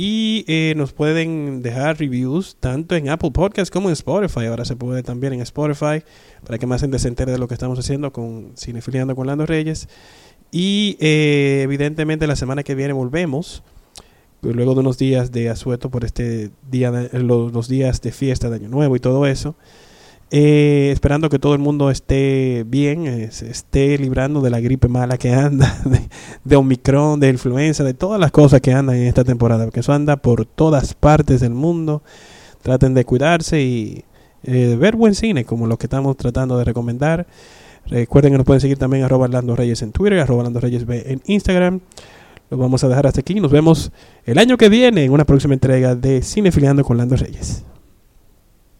Y 0.00 0.44
eh, 0.46 0.74
nos 0.76 0.92
pueden 0.92 1.60
dejar 1.60 1.98
reviews 1.98 2.56
tanto 2.60 2.94
en 2.94 3.08
Apple 3.08 3.32
Podcast 3.32 3.72
como 3.72 3.88
en 3.88 3.94
Spotify. 3.94 4.46
Ahora 4.46 4.64
se 4.64 4.76
puede 4.76 5.02
también 5.02 5.32
en 5.32 5.40
Spotify 5.40 6.04
para 6.46 6.56
que 6.56 6.68
más 6.68 6.82
gente 6.82 7.00
se 7.00 7.08
entere 7.08 7.32
de 7.32 7.38
lo 7.38 7.48
que 7.48 7.54
estamos 7.54 7.80
haciendo 7.80 8.12
con 8.12 8.52
Cinefiliando 8.56 9.16
con 9.16 9.26
Lando 9.26 9.44
Reyes. 9.44 9.88
Y 10.52 10.96
eh, 11.00 11.62
evidentemente 11.64 12.28
la 12.28 12.36
semana 12.36 12.62
que 12.62 12.76
viene 12.76 12.92
volvemos. 12.92 13.64
Luego 14.40 14.74
de 14.74 14.80
unos 14.82 14.98
días 14.98 15.32
de 15.32 15.48
asueto 15.48 15.90
por 15.90 16.04
este 16.04 16.52
día, 16.70 16.92
de, 16.92 17.18
los 17.18 17.66
días 17.66 18.00
de 18.00 18.12
fiesta 18.12 18.50
de 18.50 18.54
Año 18.54 18.68
Nuevo 18.68 18.94
y 18.94 19.00
todo 19.00 19.26
eso. 19.26 19.56
Eh, 20.30 20.90
esperando 20.92 21.30
que 21.30 21.38
todo 21.38 21.54
el 21.54 21.58
mundo 21.58 21.90
esté 21.90 22.64
bien, 22.66 23.06
eh, 23.06 23.30
esté 23.30 23.96
librando 23.96 24.42
de 24.42 24.50
la 24.50 24.60
gripe 24.60 24.86
mala 24.86 25.16
que 25.16 25.32
anda, 25.32 25.74
de, 26.44 26.56
Omicron, 26.56 27.18
de 27.18 27.30
influenza, 27.30 27.82
de 27.82 27.94
todas 27.94 28.20
las 28.20 28.30
cosas 28.30 28.60
que 28.60 28.72
andan 28.72 28.96
en 28.96 29.04
esta 29.04 29.24
temporada, 29.24 29.64
porque 29.64 29.80
eso 29.80 29.94
anda 29.94 30.16
por 30.16 30.44
todas 30.44 30.92
partes 30.92 31.40
del 31.40 31.54
mundo. 31.54 32.02
Traten 32.60 32.92
de 32.92 33.04
cuidarse 33.04 33.62
y 33.62 34.04
eh, 34.42 34.76
ver 34.78 34.96
buen 34.96 35.14
cine, 35.14 35.44
como 35.44 35.66
lo 35.66 35.78
que 35.78 35.86
estamos 35.86 36.16
tratando 36.16 36.58
de 36.58 36.64
recomendar. 36.64 37.26
Recuerden 37.86 38.32
que 38.32 38.38
nos 38.38 38.46
pueden 38.46 38.60
seguir 38.60 38.76
también 38.76 39.04
arroba 39.04 39.24
Orlando 39.24 39.56
Reyes 39.56 39.80
en 39.80 39.92
Twitter, 39.92 40.20
arroba 40.20 40.40
Orlando 40.40 40.60
Reyes 40.60 40.84
B 40.84 41.04
en 41.06 41.22
Instagram. 41.24 41.80
Lo 42.50 42.58
vamos 42.58 42.84
a 42.84 42.88
dejar 42.88 43.06
hasta 43.06 43.20
aquí. 43.20 43.40
Nos 43.40 43.50
vemos 43.50 43.92
el 44.26 44.38
año 44.38 44.58
que 44.58 44.68
viene 44.68 45.04
en 45.04 45.12
una 45.12 45.24
próxima 45.24 45.54
entrega 45.54 45.94
de 45.94 46.20
Cinefiliando 46.20 46.84
con 46.84 46.98
Lando 46.98 47.16
Reyes. 47.16 47.64